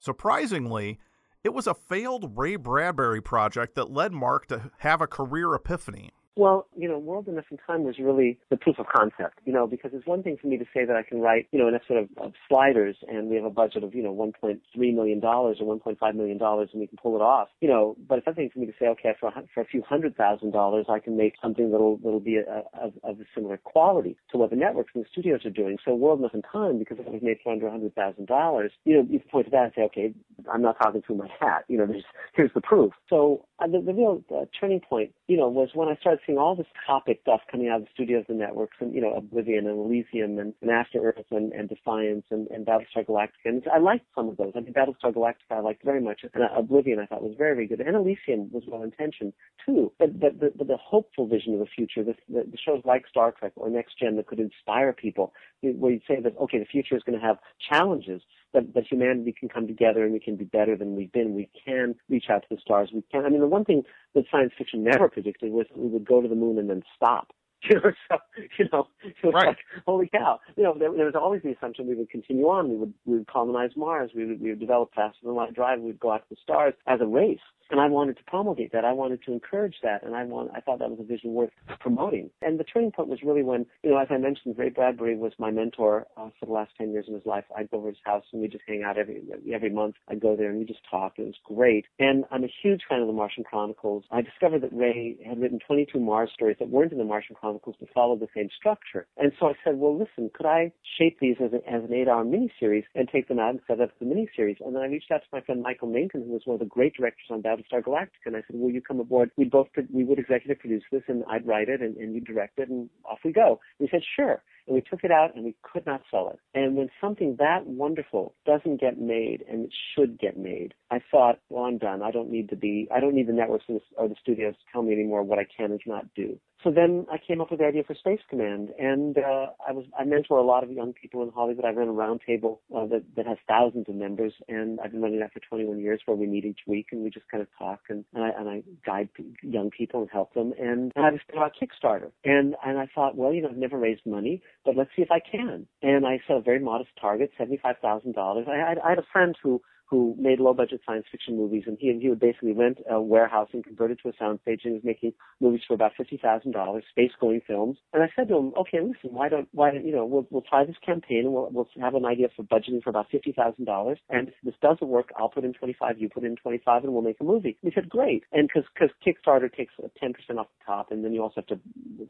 [0.00, 0.98] Surprisingly,
[1.44, 6.10] it was a failed Ray Bradbury project that led Marc to have a career epiphany.
[6.36, 9.68] Well, you know, World Enough and Time was really the proof of concept, you know,
[9.68, 11.76] because it's one thing for me to say that I can write, you know, an
[11.76, 14.58] episode of, of Sliders and we have a budget of, you know, $1.3
[14.94, 18.34] million or $1.5 million and we can pull it off, you know, but it's one
[18.34, 21.16] thing for me to say, okay, for, for a few hundred thousand dollars, I can
[21.16, 24.56] make something that'll, that'll be a, a, of, of a similar quality to what the
[24.56, 25.78] networks and the studios are doing.
[25.84, 29.20] So World Enough and Time, because it was made for under $100,000, you know, you
[29.20, 30.14] can point to that and say, okay,
[30.52, 32.04] I'm not talking through my hat, you know, there's,
[32.34, 32.92] here's the proof.
[33.08, 36.38] So uh, the, the real uh, turning point, you know, was when I started seeing
[36.38, 39.66] all this topic stuff coming out of the studios and networks, and you know, Oblivion
[39.66, 43.46] and Elysium and, and After Earth and, and Defiance and, and Battlestar Galactica.
[43.46, 44.52] And I liked some of those.
[44.54, 47.54] I mean, Battlestar Galactica I liked very much, and uh, Oblivion I thought was very,
[47.54, 47.80] very good.
[47.80, 49.32] And Elysium was well intentioned
[49.64, 49.92] too.
[49.98, 53.06] But but the, the, the hopeful vision of the future, the, the, the shows like
[53.08, 56.64] Star Trek or Next Gen that could inspire people, where you'd say that okay, the
[56.64, 57.38] future is going to have
[57.70, 58.22] challenges
[58.54, 61.34] that, that humanity can come together and we can be better than we've been.
[61.34, 62.90] We can reach out to the stars.
[62.94, 63.26] We can.
[63.26, 63.82] I mean, the one thing
[64.14, 67.28] that science fiction never predicted was we would go to the moon and then stop.
[67.70, 68.16] You know, so,
[68.58, 69.46] you know, it was right.
[69.46, 70.38] like, holy cow.
[70.54, 72.68] You know, there, there was always the assumption we would continue on.
[72.68, 74.10] We would, we would colonize Mars.
[74.14, 75.80] We would, we would develop faster than light drive.
[75.80, 77.38] We'd go out to the stars as a race.
[77.70, 78.84] And I wanted to promulgate that.
[78.84, 80.02] I wanted to encourage that.
[80.02, 81.50] And I want, I thought that was a vision worth
[81.80, 82.30] promoting.
[82.42, 85.32] And the turning point was really when, you know, as I mentioned, Ray Bradbury was
[85.38, 87.44] my mentor uh, for the last 10 years of his life.
[87.56, 89.96] I'd go over his house and we just hang out every, every month.
[90.08, 91.14] I'd go there and we just talk.
[91.18, 91.86] It was great.
[91.98, 94.04] And I'm a huge fan of the Martian Chronicles.
[94.10, 97.76] I discovered that Ray had written 22 Mars stories that weren't in the Martian Chronicles
[97.80, 99.06] but followed the same structure.
[99.16, 102.24] And so I said, well, listen, could I shape these as, a, as an eight-hour
[102.24, 104.56] miniseries and take them out and set up the miniseries?
[104.60, 106.66] And then I reached out to my friend Michael Menken, who was one of the
[106.66, 109.30] great directors on Battlestar Galactica, and I said, will you come aboard?
[109.36, 112.58] We'd both, we would executive produce this and I'd write it and, and you direct
[112.58, 113.60] it and off we go.
[113.78, 114.42] And he said, sure.
[114.66, 116.38] And we took it out and we could not sell it.
[116.54, 121.40] And when something that wonderful doesn't get made and it should get made, I thought,
[121.48, 122.02] well, I'm done.
[122.02, 123.64] I don't need to be, I don't need the networks
[123.96, 126.38] or the studios to tell me anymore what I can and cannot do.
[126.64, 129.84] So then I came up with the idea for Space Command, and uh, I was
[129.98, 131.66] I mentor a lot of young people in Hollywood.
[131.66, 135.20] I run a roundtable uh, that that has thousands of members, and I've been running
[135.20, 137.80] that for 21 years, where we meet each week and we just kind of talk
[137.90, 139.10] and, and I and I guide
[139.42, 140.54] young people and help them.
[140.58, 143.76] And, and I was about Kickstarter, and and I thought, well, you know, I've never
[143.76, 145.66] raised money, but let's see if I can.
[145.82, 148.46] And I set a very modest target, seventy-five thousand dollars.
[148.50, 151.76] I had I had a friend who who made low budget science fiction movies and
[151.80, 154.72] he and he would basically rent a warehouse and convert it to a soundstage and
[154.72, 157.78] he was making movies for about fifty thousand dollars, space going films.
[157.92, 160.42] And I said to him, Okay, listen, why don't why don't you know, we'll we'll
[160.42, 163.64] try this campaign and we'll we'll have an idea for budgeting for about fifty thousand
[163.64, 166.60] dollars and if this doesn't work, I'll put in twenty five, you put in twenty
[166.64, 167.56] five and we'll make a movie.
[167.62, 168.24] And he said, Great.
[168.32, 171.34] And because because Kickstarter takes uh, ten percent off the top and then you also
[171.36, 171.60] have to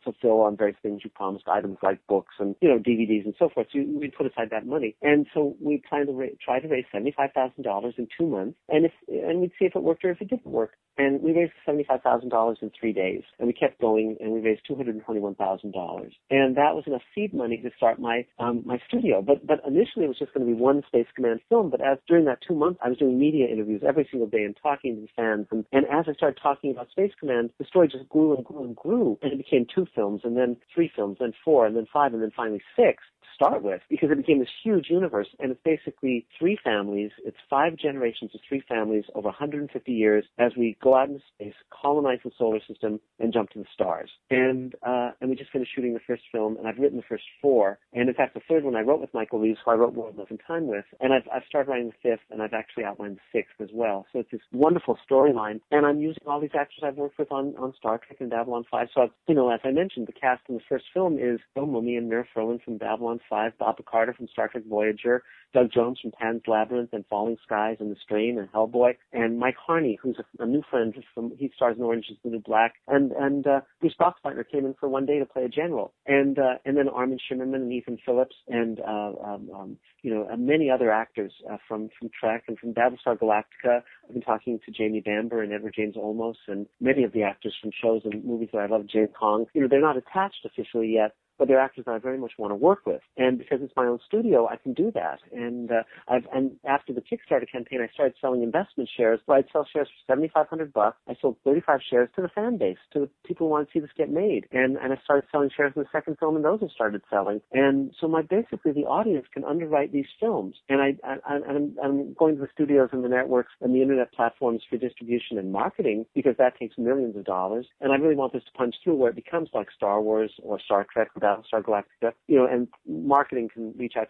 [0.03, 3.49] fulfill on various things you promised, items like books and you know DVDs and so
[3.49, 3.67] forth.
[3.73, 6.85] So we put aside that money, and so we plan to ra- try to raise
[6.93, 10.05] seventy five thousand dollars in two months, and if and we'd see if it worked
[10.05, 10.73] or if it didn't work.
[10.97, 14.33] And we raised seventy five thousand dollars in three days, and we kept going, and
[14.33, 17.57] we raised two hundred and twenty one thousand dollars, and that was enough seed money
[17.57, 19.21] to start my um, my studio.
[19.21, 21.71] But but initially it was just going to be one Space Command film.
[21.71, 24.57] But as during that two months, I was doing media interviews every single day and
[24.63, 27.89] talking to the fans, and and as I started talking about Space Command, the story
[27.89, 31.17] just grew and grew and grew, and it became two films, and then three films,
[31.19, 33.03] then four, and then five, and then finally six
[33.35, 37.11] start with because it became this huge universe and it's basically three families.
[37.25, 41.55] It's five generations of three families over 150 years as we go out into space,
[41.71, 44.11] colonize the solar system, and jump to the stars.
[44.31, 47.25] And uh, and we just finished shooting the first film, and I've written the first
[47.41, 47.79] four.
[47.93, 50.15] And in fact, the third one I wrote with Michael Reaves, who I wrote World
[50.15, 53.17] Enough and Time with, and I've I've started writing the fifth, and I've actually outlined
[53.17, 54.07] the sixth as well.
[54.13, 57.55] So it's this wonderful storyline, and I'm using all these actors I've worked with on
[57.59, 58.89] on Star Trek and Babylon 5.
[58.95, 61.67] So I've, you know, as I mentioned, the cast in the first film is Bill
[61.67, 65.23] Mumy and Mira Furlan from Babylon 5, Bob Picardo from Star Trek Voyager,
[65.55, 69.57] Doug Jones from Pan's Labyrinth and Falling Skies and The Strain and Hellboy, and Mike
[69.57, 72.75] Harney, who's a, a new friend from he stars in Orange is the New Black,
[72.89, 76.39] and and uh, Bruce Boxleitner came in for one day to play a general, and
[76.39, 80.47] uh, and then Armin Shimerman and Ethan Phillips and uh, um, um, you know and
[80.47, 83.83] many other actors uh, from from Trek and from Battlestar Galactica.
[84.07, 87.55] I've been talking to Jamie Bamber and Edward James Olmos and many of the actors
[87.61, 88.87] from shows and movies that I love.
[88.87, 92.19] James Hong, you know, they're not attached officially yet, but they're actors that I very
[92.19, 93.01] much want to work with.
[93.17, 95.19] And because it's my own studio, I can do that.
[95.33, 99.21] And uh, I've and after the Kickstarter campaign, I started selling investment shares.
[99.27, 100.99] Where I'd sell shares for seventy five hundred bucks.
[101.09, 103.73] I sold thirty five shares to the fan base, to the people who want to
[103.73, 104.47] see this get made.
[104.53, 107.41] And and I started selling shares in the second film, and those have started selling.
[107.53, 110.57] And so my basically the audience can underwrite these films.
[110.69, 114.13] And I, I, I'm, I'm going to the studios and the networks and the internet
[114.13, 117.67] platforms for distribution and marketing because that takes millions of dollars.
[117.81, 120.59] And I really want this to punch through where it becomes like Star Wars or
[120.61, 124.09] Star Trek Battlestar Galactica, you know, and marketing can reach out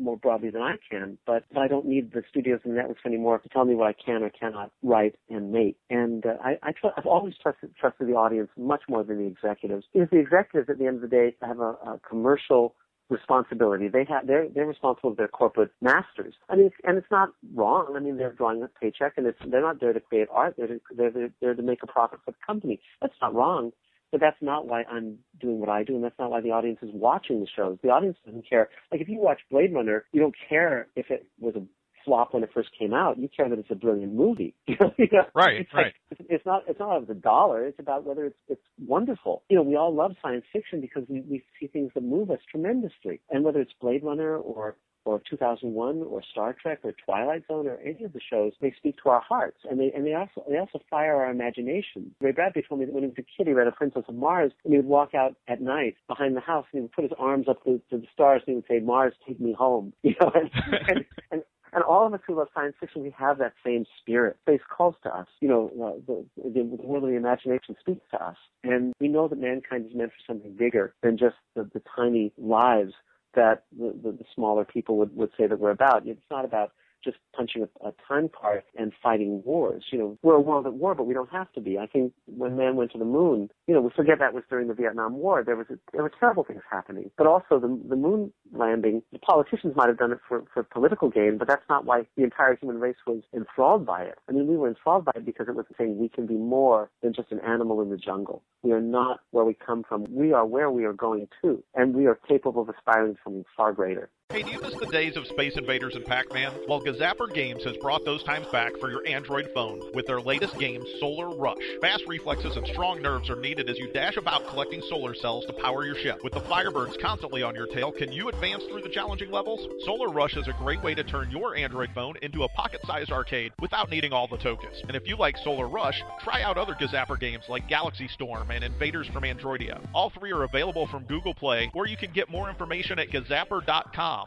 [0.00, 3.48] more broadly than I can, but I don't need the studios and networks anymore to
[3.48, 5.76] tell me what I can or cannot write and make.
[5.90, 9.26] And uh, I, I tr- I've always trusted, trusted the audience much more than the
[9.26, 9.84] executives.
[9.92, 12.74] Because the executives, at the end of the day, have a, a commercial
[13.10, 13.88] responsibility.
[13.88, 16.34] They have they're they're responsible to their corporate masters.
[16.48, 17.94] I mean, and it's not wrong.
[17.96, 20.54] I mean, they're drawing a paycheck, and it's they're not there to create art.
[20.56, 22.80] They're to, they're they're there to make a profit for the company.
[23.00, 23.72] That's not wrong.
[24.14, 26.78] But that's not why I'm doing what I do, and that's not why the audience
[26.82, 27.78] is watching the shows.
[27.82, 28.68] The audience doesn't care.
[28.92, 31.62] Like if you watch Blade Runner, you don't care if it was a
[32.04, 33.18] flop when it first came out.
[33.18, 34.54] You care that it's a brilliant movie.
[34.68, 34.92] you know?
[35.34, 35.86] Right, it's right.
[35.86, 37.66] Like, it's, it's not it's not about the dollar.
[37.66, 39.42] It's about whether it's it's wonderful.
[39.48, 42.38] You know, we all love science fiction because we we see things that move us
[42.48, 43.20] tremendously.
[43.30, 47.78] And whether it's Blade Runner or or 2001 or Star Trek or Twilight Zone or
[47.84, 50.58] any of the shows, they speak to our hearts and they and they also they
[50.58, 52.14] also fire our imagination.
[52.20, 54.14] Ray Bradbury told me that when he was a kid, he read A Princess of
[54.14, 57.04] Mars and he would walk out at night behind the house and he would put
[57.04, 59.92] his arms up to, to the stars and he would say, "Mars, take me home."
[60.04, 60.50] You know, and,
[60.88, 61.42] and, and
[61.74, 64.36] and all of us who love science fiction, we have that same spirit.
[64.42, 65.26] Space calls to us.
[65.40, 68.36] You know, uh, the, the, the world of the imagination speaks to us.
[68.62, 72.32] And we know that mankind is meant for something bigger than just the, the tiny
[72.38, 72.92] lives
[73.34, 76.06] that the, the, smaller people would, would say that we're about.
[76.06, 76.72] It's not about
[77.04, 79.84] just punching a, a time card and fighting wars.
[79.90, 81.78] You know, we're a world at war, but we don't have to be.
[81.78, 84.68] I think when man went to the moon, you know, we forget that was during
[84.68, 85.42] the Vietnam War.
[85.44, 89.02] There was a, there were terrible things happening, but also the the moon landing.
[89.12, 92.24] The politicians might have done it for for political gain, but that's not why the
[92.24, 94.18] entire human race was enthralled by it.
[94.28, 96.90] I mean, we were enthralled by it because it was saying we can be more
[97.02, 98.42] than just an animal in the jungle.
[98.62, 100.06] We are not where we come from.
[100.10, 103.44] We are where we are going to, and we are capable of aspiring to something
[103.56, 104.10] far greater.
[104.34, 106.52] Hey, do you miss the days of Space Invaders and Pac-Man?
[106.66, 110.58] Well, Gazapper Games has brought those times back for your Android phone with their latest
[110.58, 111.62] game, Solar Rush.
[111.80, 115.52] Fast reflexes and strong nerves are needed as you dash about collecting solar cells to
[115.62, 116.18] power your ship.
[116.24, 119.68] With the Firebirds constantly on your tail, can you advance through the challenging levels?
[119.84, 123.52] Solar Rush is a great way to turn your Android phone into a pocket-sized arcade
[123.60, 124.82] without needing all the tokens.
[124.88, 128.64] And if you like Solar Rush, try out other Gazapper games like Galaxy Storm and
[128.64, 129.80] Invaders from Androidia.
[129.94, 134.23] All three are available from Google Play, or you can get more information at gazapper.com.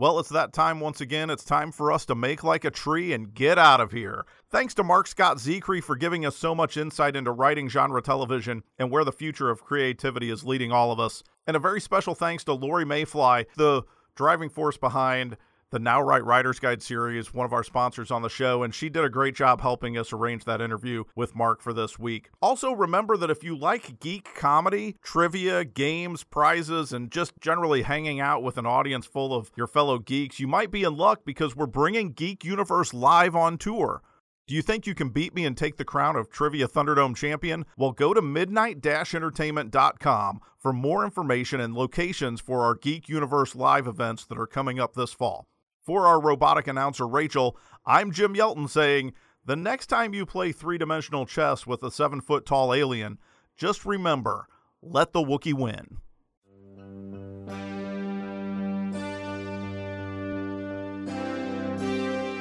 [0.00, 1.28] Well, it's that time once again.
[1.28, 4.26] It's time for us to make like a tree and get out of here.
[4.48, 8.62] Thanks to Marc Scott Zicree for giving us so much insight into writing genre television
[8.78, 11.24] and where the future of creativity is leading all of us.
[11.48, 13.82] And a very special thanks to Lori Mayfly, the
[14.14, 15.36] driving force behind
[15.70, 18.88] the Now Write Writer's Guide series, one of our sponsors on the show, and she
[18.88, 22.30] did a great job helping us arrange that interview with Marc for this week.
[22.40, 28.18] Also, remember that if you like geek comedy, trivia, games, prizes, and just generally hanging
[28.18, 31.54] out with an audience full of your fellow geeks, you might be in luck because
[31.54, 34.00] we're bringing Geek Universe live on tour.
[34.46, 37.66] Do you think you can beat me and take the crown of Trivia Thunderdome champion?
[37.76, 44.24] Well, go to midnight-entertainment.com for more information and locations for our Geek Universe live events
[44.24, 45.46] that are coming up this fall.
[45.88, 49.14] For our robotic announcer Rachel, I'm Jim Yelton saying,
[49.46, 53.16] the next time you play three dimensional chess with a seven foot tall alien,
[53.56, 54.48] just remember
[54.82, 55.96] let the Wookiee win.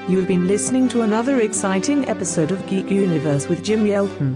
[0.10, 4.36] You have been listening to another exciting episode of Geek Universe with Jim Yelton.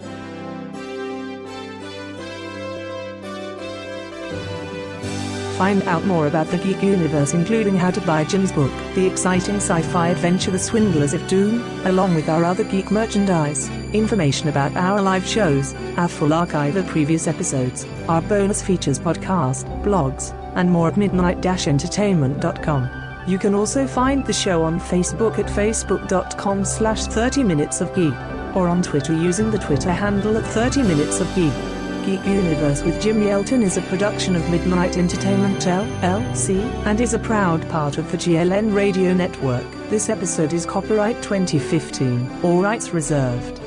[5.62, 9.58] Find out more about the Geek Universe, including how to buy Jim's book, the exciting
[9.58, 14.76] sci fi adventure The Swindlers of Doom, along with our other geek merchandise, information about
[14.76, 20.72] our live shows, our full archive of previous episodes, our bonus features podcast, blogs, and
[20.72, 22.90] more at midnight entertainment.com.
[23.28, 28.16] You can also find the show on Facebook at facebook.com slash 30 minutes of geek,
[28.56, 31.71] or on Twitter using the Twitter handle at 30 minutes of geek.
[32.06, 37.20] Geek Universe with Jim Yelton is a production of Midnight Entertainment LLC and is a
[37.20, 39.66] proud part of the GLN Radio Network.
[39.90, 43.60] This episode is copyright 2015, all rights reserved.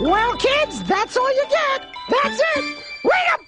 [0.00, 1.86] Well, kids, that's all you get.
[2.10, 2.76] That's it.
[3.04, 3.44] Read a